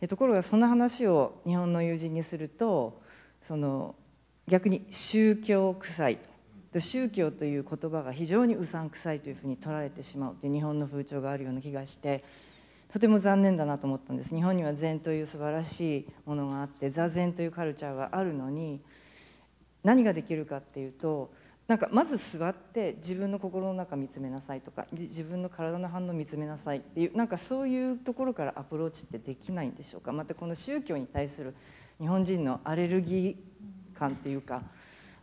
[0.00, 3.02] でところがその話を日本の友人にすると
[3.42, 3.94] その
[4.48, 6.18] 逆に宗教臭い。
[6.78, 12.22] 宗教という言葉が非常にうさんくさいというふうに取られてしまうという日本の風潮があるような気がして
[12.92, 14.34] とても残念だなと思ったんです。
[14.34, 18.80] 日本には禅という素晴らしいものがあって座禅というカルチャーがあるのに
[19.84, 21.32] 何ができるかっていうと
[21.68, 30.10] なんかまず座って自分の心の中見つめなさいとか自分の体の反応を見つめなさいっていうなんかそういうところからアプローチってできないんでしょうか。
[30.12, 31.54] またこの宗教に対する
[32.00, 34.62] 日本人のアレルギー感っていうか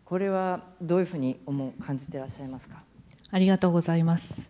[0.05, 2.81] これはどういうふうに思う感じてらっしゃいますか？
[3.29, 4.49] ありがとうございます。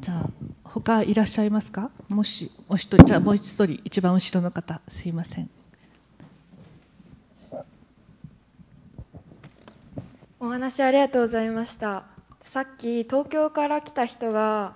[0.00, 0.30] じゃあ
[0.64, 1.90] 他いらっしゃいますか？
[2.08, 4.80] もしお一人じゃあもう一人一番後ろの方。
[4.88, 5.50] すいません。
[10.40, 12.04] お話ありがとうございました。
[12.42, 14.74] さっき東京から来た人が、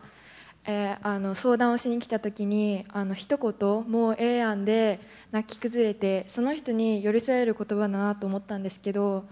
[0.65, 5.01] えー、あの相談をしに来た時にあの一言もうええやんで
[5.31, 9.25] 泣き崩れてその人に寄り添える言葉だなと思ったんですけど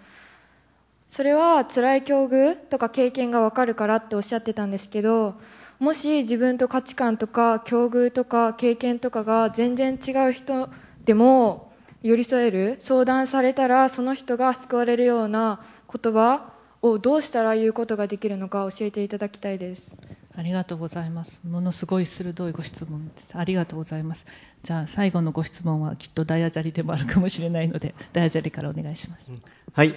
[1.08, 5.34] それは辛い境遇とか経験がわかるからっておっしゃってたんですけど
[5.80, 10.68] もし自分と価値観とか境遇とか経験とかが全然違う人
[11.06, 11.72] でも
[12.02, 15.60] 寄り添える相談されたらその人が救われるような
[15.90, 16.52] 言葉
[16.82, 19.96] をどうしたら言うことができるのか教えていただきたいです。
[20.36, 21.40] ありがとうございます。
[21.44, 23.36] ものすごい鋭いご質問です。
[23.36, 24.26] ありがとうございます。
[24.62, 29.32] じゃあ最後のご質問はきっとダイヤジャリでもあるかもしれないのでダイヤジャリからお願いします、
[29.72, 29.94] はい。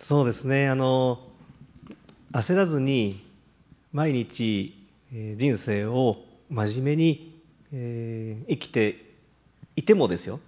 [0.00, 0.68] そうですね。
[0.68, 1.20] あの
[2.32, 3.31] 焦らずに
[3.92, 6.16] 毎日、人生を
[6.48, 8.96] 真面目に、え、生きて
[9.76, 10.40] いてもですよ。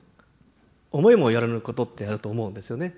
[0.91, 2.95] 思いもやらぬことってあると思うんですよね。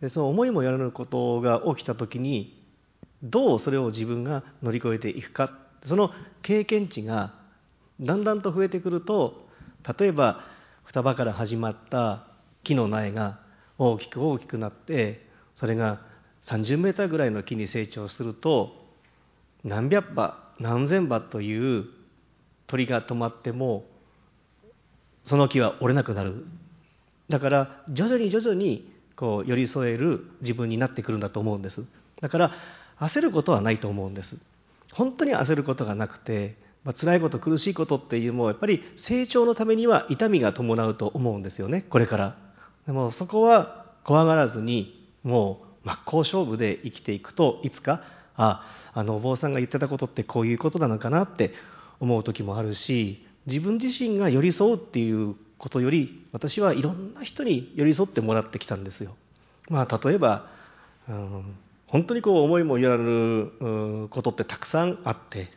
[0.00, 2.60] でその思いもやらぬことが起きた時に
[3.22, 5.52] どうそれを自分が乗り越えていくか。
[5.84, 6.10] その
[6.42, 7.34] 経験値が
[8.00, 9.46] だんだんと増えてくると
[9.98, 10.40] 例えば
[10.84, 12.26] 双葉から始まった
[12.62, 13.38] 木の苗が
[13.78, 16.00] 大きく大きくなってそれが
[16.42, 18.83] 30メーターぐらいの木に成長すると
[19.64, 21.86] 何百羽何千羽という
[22.66, 23.84] 鳥が止まっても
[25.24, 26.46] その木は折れなくなる。
[27.28, 31.86] だから徐々に徐々にこう寄り添える自分になってくるんだと思うんです。
[32.20, 32.52] だから
[33.00, 34.36] 焦ることはないと思うんです。
[34.92, 42.36] 本当に焦ることがなくて、まあ辛いこと苦しいことっていうのもやっぱり成長のためには痛みが伴うと思うんですよねこれから。
[42.86, 48.02] でもそこは怖がらずにもう真っ向勝負で生きていくといつか
[48.36, 51.52] ああのお坊さんが言ってたことってこういうことなのかなって
[52.00, 59.14] 思う時もあるし自分自身が寄り添うっていうことより私はいろんな人に寄り添ってもらってきたんですよ。
[59.68, 60.46] まあ、例えば、
[61.08, 61.56] うん、
[61.86, 65.48] 本当にこう思いもよらぬことってたくさんあって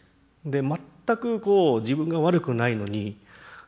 [0.45, 0.77] で全
[1.17, 3.17] くこう自分が悪くないのに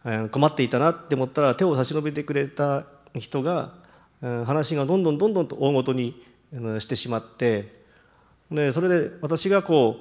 [0.05, 2.85] え困っていたなって思ったら手を差し伸べてくれた
[3.15, 3.73] 人が
[4.21, 6.21] 話がどんどんどんどんと大ごとに
[6.79, 7.78] してしまって
[8.51, 9.97] でそれで私がこ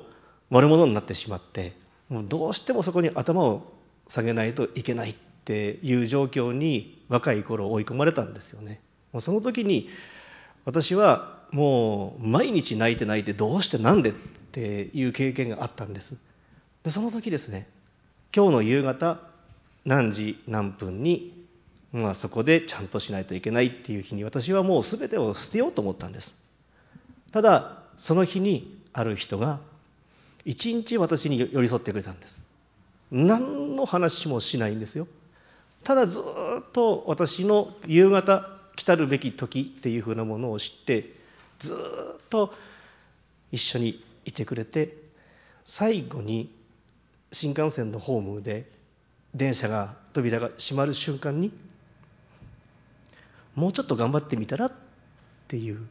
[0.51, 1.75] う悪者になってしまって
[2.09, 3.73] もうどうしてもそこに頭を
[4.09, 8.81] 下げないといけないっていう状況に若い頃追い込まれたんですよね。
[9.13, 9.89] もうその時に
[10.65, 14.13] 私はもう毎日泣いて泣いてどうしてなんでっ
[14.53, 16.17] ていう経験があったんです。
[16.85, 17.69] でその時ですね
[18.35, 19.21] 今日の夕方
[19.85, 21.47] 何時何分に、
[21.93, 26.45] まあ、そこでちゃんとしないといけないっていう日に私はもう全てを捨てようと思ったんです。
[27.33, 29.59] ただその日にある人が
[30.45, 32.43] 一日私に寄り添ってくれたんです。
[33.11, 35.07] 何の話もしないんですよ。
[35.85, 36.23] ただずっ
[36.73, 41.13] と私の夕方来たるべき時っていうふうなものを知って
[41.59, 41.77] ずっ
[42.31, 42.55] と
[43.53, 44.95] 一緒にいてくれて
[45.65, 46.53] 最後に
[47.33, 48.71] 新幹線のホームで
[49.35, 51.53] 電車が扉が閉まる瞬間に
[53.55, 54.73] もうちょっと頑張ってみたらっ
[55.49, 55.87] ていう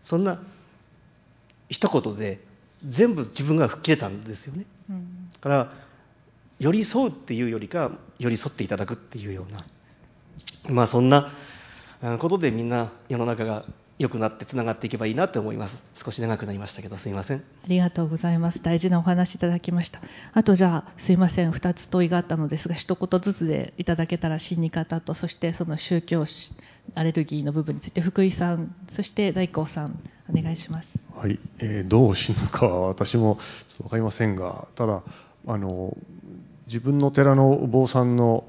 [0.00, 0.40] そんな
[1.72, 2.38] 一言で
[2.86, 4.64] 全部自分が吹っ切れたんですよね。
[4.90, 5.72] うん、だから
[6.60, 9.64] 寄り添うっていうよりか寄り添っていただくっていうような
[10.72, 11.32] まあそんな
[12.18, 13.64] ことでみんな世の中が
[14.02, 15.82] 良くなってつながっていけばいいなと思います。
[15.94, 17.38] 少し長くなりましたけどすいません。
[17.38, 18.62] ありがとうございます。
[18.62, 20.00] 大事なお話いただきました。
[20.32, 21.52] あとじゃあすいません。
[21.52, 26.24] 2つ問いがあったのですが一言ずつでいただけたら死に方とそしてその宗教
[26.94, 29.98] アレルギーの部分について福井さんそして大光さん
[30.28, 30.98] お願いします。
[31.16, 33.38] はい、えー、どう死ぬかは私も
[33.68, 35.02] ちょっと分かりませんがただ
[35.46, 35.96] あの
[36.66, 38.44] 自分の寺のお坊さんの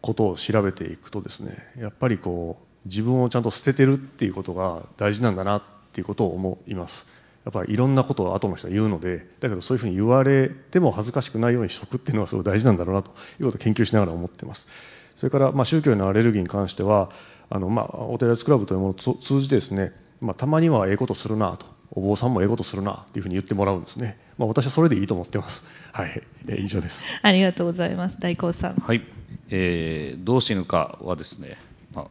[0.00, 5.62] ことを調べていくとですねやっぱりこう自分をちゃんと捨ててるっていうことが大事なんだなっ
[5.92, 7.08] ていうことを思います。
[7.44, 14.68] やっぱりいろんなことを後の人は言うのでだけどそういうふうに言われても恥ずかしくないようにしとくっていうのはすごい大事なんだろうなということを研究しながら思ってます。
[15.16, 17.10] それから、まあ、宗教へのアレルギーに関しては
[17.50, 25.68] あの、まあ、お寺ツクラブというものを通じてですね、まあ、たまにはええことするなとお坊さんもええことするなっていうふうに言ってもらうんですね、まあ、私はそれでいいと思ってます。
[25.92, 27.04] はい、えー以上です。
[27.22, 28.18] ありがとうございます。
[28.18, 28.76] 大光さん。
[28.76, 29.02] はい、
[29.50, 31.58] えーどう死ぬかはですね、
[31.94, 32.06] まあ、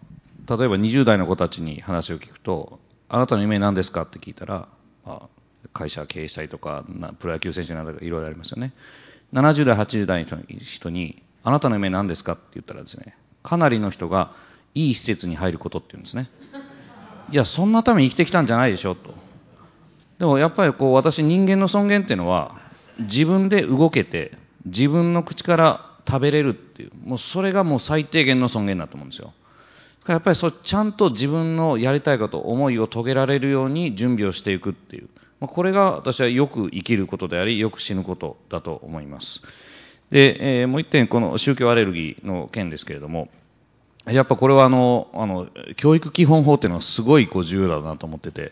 [0.48, 2.80] 例えば20代の子たちに話を聞くと、
[3.10, 4.68] あなたの夢何ですかって聞いたら、
[5.06, 5.30] まあ、
[5.74, 8.74] 会社経営したりとか、なプロ野球選手などいろいろありますよね。
[9.34, 14.32] 70代、80代の人に、あなたの夢何ですかって言ったらですね、かなりの人が
[14.76, 16.30] いい施設に入ることって言うんですね。
[17.32, 19.14] いや、そんなために生きてきたんじゃないでしょと。
[20.22, 22.62] でもやっぱりこう私人間の尊厳っていうのは
[23.00, 24.38] 自分で動けて
[24.68, 29.34] 自分の口から食べれるっていうもうそれがもう最低限の尊厳だと思うんですよ
[30.08, 35.10] やっぱりそちゃんと自分のやりたいこと思いを遂げられるように準備をしていくっていう。
[35.40, 39.44] まあこれが私はよく生きることでありよく死ぬことだと思います。
[40.10, 43.30] で、えーもう一点この宗教アレルギーの件ですけれども
[44.06, 45.48] やっぱこれはあのあの
[45.78, 48.52] 教育基本法っていうのはすごいこう重要だなと思ってて、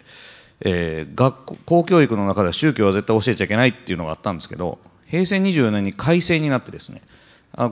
[0.62, 7.02] えー学校公教育の中では宗教は絶対教えちゃいけないっていうのがあったんですけど平成24年に改正になってですね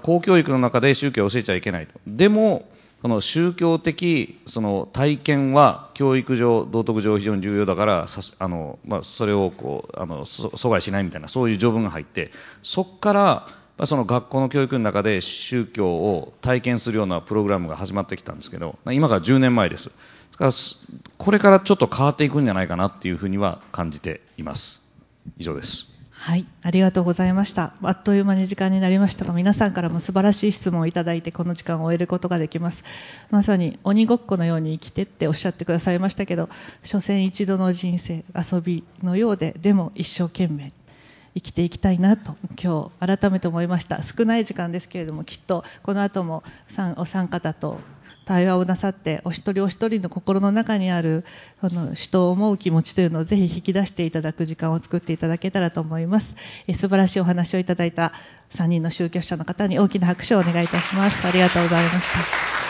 [0.02, 1.94] 公教育の中で宗教を教えちゃいけないと。
[2.08, 2.68] でも
[3.08, 8.06] この宗教的その体験は教育上、道徳上非常に重要だから
[8.40, 12.32] あの、まあ、それをこうあの阻害しないみたいなそういう条文が入って
[12.64, 13.48] そこから
[13.78, 19.90] まその学校の教育の中で宗教を体験するようなプログラムが始まってきたんですけど今から10年前です。
[20.38, 20.52] から
[21.18, 24.94] これからちょっと変わっていくんじゃないかなっていうふうには感じています。
[25.38, 25.97] 以上です。
[26.20, 27.74] はい、ありがとうございました。
[27.82, 32.84] あっという間に時間になりましたが、皆さんからも素晴らしい質問をいただいて、この時間を終えることができます。
[33.30, 36.50] まさに鬼ごっこのように生きてっておっしゃってくださいましたけど、
[36.84, 40.74] 所詮一度の人生、遊びのようで、でも一生懸命
[41.36, 44.02] 生きていきたいなと、今日改めて思いました。
[44.02, 47.80] 少ない時間ですけれども、きっとこの後もさんお三方と
[48.28, 51.24] 対話をなさってお一人お一人の心の中にある
[51.62, 56.36] その人を思う気持ちというのをぜひ引き出していただく時間を作っていただけたらと思います。
[56.68, 58.12] え素晴らしいお話をいただいた
[58.52, 61.26] 3人の宗教者の方に大きな拍手をお願いいたします。
[61.26, 62.67] ありがとうございました。